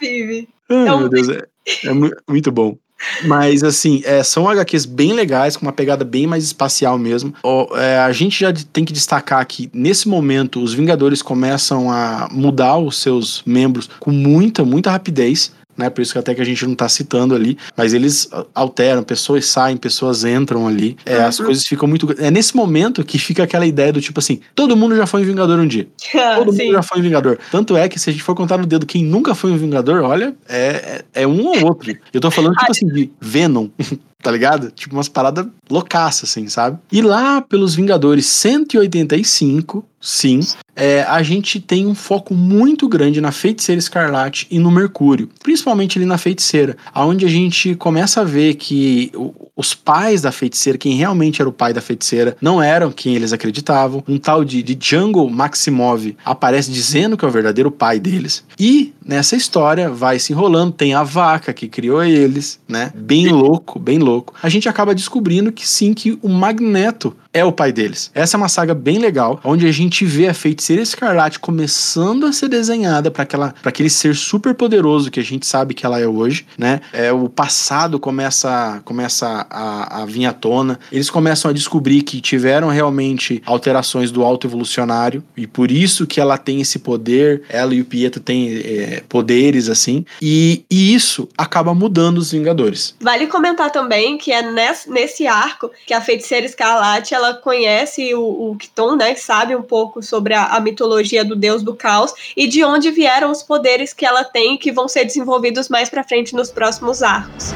vive. 0.00 0.48
Ai, 0.68 0.88
é 0.88 0.92
um... 0.92 0.98
meu 1.00 1.08
Deus, 1.08 1.28
é, 1.28 1.46
é 1.84 1.92
muito 2.28 2.50
bom. 2.50 2.76
Mas, 3.24 3.62
assim, 3.62 4.02
é, 4.04 4.22
são 4.22 4.48
HQs 4.48 4.86
bem 4.86 5.12
legais, 5.12 5.56
com 5.56 5.66
uma 5.66 5.72
pegada 5.72 6.04
bem 6.04 6.26
mais 6.26 6.44
espacial 6.44 6.98
mesmo. 6.98 7.34
é, 7.76 7.98
a 7.98 8.12
gente 8.12 8.40
já 8.40 8.52
tem 8.72 8.84
que 8.84 8.92
destacar 8.92 9.44
que, 9.46 9.68
nesse 9.72 10.08
momento, 10.08 10.62
os 10.62 10.72
Vingadores 10.72 11.20
começam 11.20 11.90
a 11.90 12.28
mudar 12.30 12.78
os 12.78 12.98
seus 12.98 13.42
membros 13.44 13.90
com 14.00 14.10
muita, 14.10 14.64
muita 14.64 14.90
rapidez 14.90 15.52
né? 15.76 15.90
Por 15.90 16.02
isso 16.02 16.12
que 16.12 16.18
até 16.18 16.34
que 16.34 16.40
a 16.40 16.44
gente 16.44 16.66
não 16.66 16.74
tá 16.74 16.88
citando 16.88 17.34
ali, 17.34 17.56
mas 17.76 17.92
eles 17.92 18.28
alteram, 18.54 19.02
pessoas 19.02 19.46
saem, 19.46 19.76
pessoas 19.76 20.24
entram 20.24 20.66
ali, 20.66 20.96
é, 21.04 21.18
uhum. 21.18 21.26
as 21.26 21.38
coisas 21.38 21.66
ficam 21.66 21.88
muito. 21.88 22.14
É 22.18 22.30
nesse 22.30 22.56
momento 22.56 23.04
que 23.04 23.18
fica 23.18 23.42
aquela 23.42 23.66
ideia 23.66 23.92
do 23.92 24.00
tipo 24.00 24.18
assim: 24.20 24.40
todo 24.54 24.76
mundo 24.76 24.96
já 24.96 25.06
foi 25.06 25.22
um 25.22 25.24
Vingador 25.24 25.58
um 25.58 25.66
dia. 25.66 25.86
todo 26.36 26.52
mundo 26.52 26.72
já 26.72 26.82
foi 26.82 26.98
um 26.98 27.02
Vingador. 27.02 27.38
Tanto 27.50 27.76
é 27.76 27.88
que 27.88 27.98
se 27.98 28.10
a 28.10 28.12
gente 28.12 28.22
for 28.22 28.34
contar 28.34 28.58
no 28.58 28.66
dedo 28.66 28.86
quem 28.86 29.04
nunca 29.04 29.34
foi 29.34 29.50
um 29.50 29.56
Vingador, 29.56 30.02
olha, 30.02 30.34
é, 30.48 31.02
é, 31.14 31.22
é 31.22 31.26
um 31.26 31.46
ou 31.46 31.64
outro. 31.64 31.94
Eu 32.12 32.20
tô 32.20 32.30
falando, 32.30 32.54
tipo 32.54 32.70
assim, 32.70 32.86
de 32.86 33.10
Venom. 33.20 33.68
tá 34.24 34.30
ligado? 34.30 34.70
Tipo 34.70 34.96
umas 34.96 35.08
paradas 35.08 35.46
loucaças, 35.70 36.30
assim, 36.30 36.48
sabe? 36.48 36.78
E 36.90 37.02
lá 37.02 37.42
pelos 37.42 37.74
Vingadores 37.74 38.24
185, 38.24 39.84
sim, 40.00 40.40
é, 40.74 41.02
a 41.02 41.22
gente 41.22 41.60
tem 41.60 41.86
um 41.86 41.94
foco 41.94 42.34
muito 42.34 42.88
grande 42.88 43.20
na 43.20 43.30
Feiticeira 43.30 43.78
Escarlate 43.78 44.46
e 44.50 44.58
no 44.58 44.70
Mercúrio, 44.70 45.28
principalmente 45.42 45.98
ali 45.98 46.06
na 46.06 46.16
Feiticeira, 46.16 46.76
aonde 46.92 47.26
a 47.26 47.28
gente 47.28 47.74
começa 47.74 48.22
a 48.22 48.24
ver 48.24 48.54
que 48.54 49.12
os 49.56 49.72
pais 49.72 50.22
da 50.22 50.32
Feiticeira, 50.32 50.78
quem 50.78 50.96
realmente 50.96 51.40
era 51.40 51.48
o 51.48 51.52
pai 51.52 51.72
da 51.72 51.80
Feiticeira, 51.80 52.36
não 52.40 52.62
eram 52.62 52.90
quem 52.90 53.14
eles 53.14 53.32
acreditavam. 53.32 54.02
Um 54.08 54.18
tal 54.18 54.44
de, 54.44 54.62
de 54.62 54.74
Django 54.74 55.28
Maximov 55.30 56.16
aparece 56.24 56.72
dizendo 56.72 57.16
que 57.16 57.24
é 57.24 57.28
o 57.28 57.30
verdadeiro 57.30 57.70
pai 57.70 58.00
deles. 58.00 58.44
E 58.58 58.92
nessa 59.04 59.36
história 59.36 59.88
vai 59.90 60.18
se 60.18 60.32
enrolando, 60.32 60.72
tem 60.72 60.94
a 60.94 61.04
vaca 61.04 61.52
que 61.52 61.68
criou 61.68 62.02
eles, 62.02 62.58
né? 62.66 62.92
Bem 62.96 63.28
louco, 63.28 63.78
bem 63.78 63.98
louco. 63.98 64.13
A 64.42 64.48
gente 64.48 64.68
acaba 64.68 64.94
descobrindo 64.94 65.52
que 65.52 65.66
sim, 65.66 65.94
que 65.94 66.18
o 66.22 66.28
Magneto 66.28 67.16
é 67.34 67.44
o 67.44 67.50
pai 67.50 67.72
deles. 67.72 68.12
Essa 68.14 68.36
é 68.36 68.38
uma 68.38 68.48
saga 68.48 68.72
bem 68.72 68.98
legal, 68.98 69.40
onde 69.42 69.66
a 69.66 69.72
gente 69.72 70.04
vê 70.04 70.28
a 70.28 70.34
feiticeira 70.34 70.80
escarlate 70.80 71.40
começando 71.40 72.26
a 72.26 72.32
ser 72.32 72.48
desenhada 72.48 73.10
para 73.10 73.26
aquele 73.64 73.90
ser 73.90 74.14
super 74.14 74.54
poderoso 74.54 75.10
que 75.10 75.18
a 75.18 75.22
gente 75.22 75.44
sabe 75.44 75.74
que 75.74 75.84
ela 75.84 75.98
é 75.98 76.06
hoje, 76.06 76.46
né? 76.56 76.80
É 76.92 77.12
o 77.12 77.28
passado 77.28 77.98
começa 77.98 78.80
começa 78.84 79.46
a, 79.50 80.02
a 80.02 80.06
vir 80.06 80.26
à 80.26 80.32
tona. 80.32 80.78
Eles 80.92 81.10
começam 81.10 81.50
a 81.50 81.54
descobrir 81.54 82.02
que 82.02 82.20
tiveram 82.20 82.68
realmente 82.68 83.42
alterações 83.44 84.12
do 84.12 84.22
alto 84.22 84.46
evolucionário 84.46 85.24
e 85.36 85.46
por 85.46 85.72
isso 85.72 86.06
que 86.06 86.20
ela 86.20 86.38
tem 86.38 86.60
esse 86.60 86.78
poder. 86.78 87.42
Ela 87.48 87.74
e 87.74 87.80
o 87.80 87.84
Pietro 87.84 88.20
têm 88.20 88.58
é, 88.58 89.02
poderes 89.08 89.68
assim 89.68 90.04
e, 90.22 90.64
e 90.70 90.94
isso 90.94 91.28
acaba 91.36 91.74
mudando 91.74 92.18
os 92.18 92.30
Vingadores. 92.30 92.94
Vale 93.00 93.26
comentar 93.26 93.70
também 93.70 94.18
que 94.18 94.30
é 94.30 94.42
nesse, 94.42 94.88
nesse 94.88 95.26
arco 95.26 95.70
que 95.86 95.94
a 95.94 96.00
feiticeira 96.00 96.46
escarlate 96.46 97.14
ela 97.14 97.23
ela 97.24 97.34
conhece 97.34 98.14
o, 98.14 98.50
o 98.50 98.56
Kiton, 98.56 98.96
né? 98.96 99.14
Sabe 99.14 99.56
um 99.56 99.62
pouco 99.62 100.02
sobre 100.02 100.34
a, 100.34 100.46
a, 100.46 100.60
mitologia 100.60 101.24
do 101.24 101.34
deus 101.34 101.62
do 101.62 101.74
caos 101.74 102.12
e 102.36 102.46
de 102.46 102.62
onde 102.64 102.90
vieram 102.90 103.30
os 103.30 103.42
poderes 103.42 103.92
que 103.92 104.04
ela 104.04 104.24
tem 104.24 104.56
que 104.56 104.70
vão 104.70 104.88
ser 104.88 105.04
desenvolvidos 105.04 105.68
mais 105.68 105.88
para 105.88 106.04
frente 106.04 106.34
nos 106.34 106.50
próximos 106.50 107.02
arcos. 107.02 107.54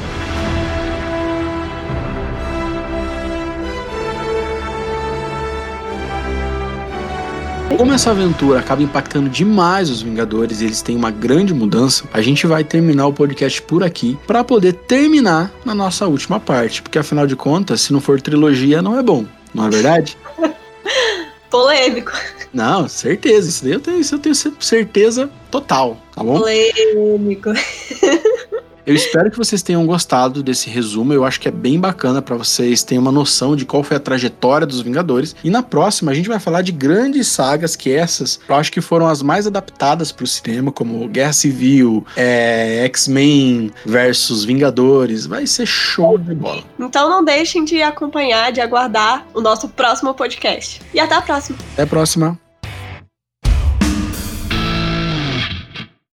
Como 7.79 7.93
essa 7.93 8.11
aventura 8.11 8.59
acaba 8.59 8.83
impactando 8.83 9.29
demais 9.29 9.89
os 9.89 10.01
Vingadores 10.01 10.59
e 10.59 10.65
eles 10.65 10.81
têm 10.81 10.97
uma 10.97 11.09
grande 11.09 11.53
mudança, 11.53 12.03
a 12.11 12.21
gente 12.21 12.45
vai 12.45 12.61
terminar 12.61 13.07
o 13.07 13.13
podcast 13.13 13.61
por 13.61 13.85
aqui 13.85 14.17
para 14.27 14.43
poder 14.43 14.73
terminar 14.73 15.49
na 15.63 15.73
nossa 15.73 16.05
última 16.05 16.41
parte, 16.41 16.81
porque 16.81 16.99
afinal 16.99 17.25
de 17.25 17.37
contas, 17.37 17.79
se 17.79 17.93
não 17.93 18.01
for 18.01 18.19
trilogia, 18.19 18.81
não 18.81 18.99
é 18.99 19.01
bom, 19.01 19.25
não 19.53 19.67
é 19.67 19.69
verdade? 19.69 20.17
Polêmico. 21.49 22.11
Não, 22.53 22.87
certeza. 22.87 23.49
Isso 23.49 23.63
daí 23.63 23.73
eu 23.73 23.79
tenho, 23.79 23.99
isso 23.99 24.15
eu 24.15 24.19
tenho 24.19 24.35
certeza 24.35 25.29
total, 25.49 25.97
tá 26.13 26.23
bom? 26.23 26.39
Polêmico. 26.39 27.49
Eu 28.85 28.95
espero 28.95 29.29
que 29.29 29.37
vocês 29.37 29.61
tenham 29.61 29.85
gostado 29.85 30.41
desse 30.41 30.69
resumo. 30.69 31.13
Eu 31.13 31.25
acho 31.25 31.39
que 31.39 31.47
é 31.47 31.51
bem 31.51 31.79
bacana 31.79 32.21
para 32.21 32.35
vocês 32.35 32.83
terem 32.83 32.99
uma 32.99 33.11
noção 33.11 33.55
de 33.55 33.65
qual 33.65 33.83
foi 33.83 33.97
a 33.97 33.99
trajetória 33.99 34.65
dos 34.65 34.81
Vingadores. 34.81 35.35
E 35.43 35.49
na 35.49 35.61
próxima 35.61 36.11
a 36.11 36.15
gente 36.15 36.29
vai 36.29 36.39
falar 36.39 36.61
de 36.61 36.71
grandes 36.71 37.27
sagas 37.27 37.75
que 37.75 37.91
essas, 37.91 38.39
eu 38.47 38.55
acho 38.55 38.71
que 38.71 38.81
foram 38.81 39.07
as 39.07 39.21
mais 39.21 39.45
adaptadas 39.45 40.11
para 40.11 40.23
o 40.23 40.27
cinema, 40.27 40.71
como 40.71 41.07
Guerra 41.07 41.33
Civil, 41.33 42.05
é, 42.15 42.83
X-Men 42.85 43.71
versus 43.85 44.43
Vingadores. 44.43 45.25
Vai 45.25 45.45
ser 45.45 45.65
show 45.65 46.17
de 46.17 46.33
bola. 46.33 46.63
Então 46.79 47.09
não 47.09 47.23
deixem 47.23 47.65
de 47.65 47.81
acompanhar, 47.81 48.51
de 48.51 48.61
aguardar 48.61 49.25
o 49.33 49.41
nosso 49.41 49.69
próximo 49.69 50.13
podcast. 50.13 50.81
E 50.93 50.99
até 50.99 51.15
a 51.15 51.21
próxima. 51.21 51.57
Até 51.73 51.83
a 51.83 51.87
próxima. 51.87 52.48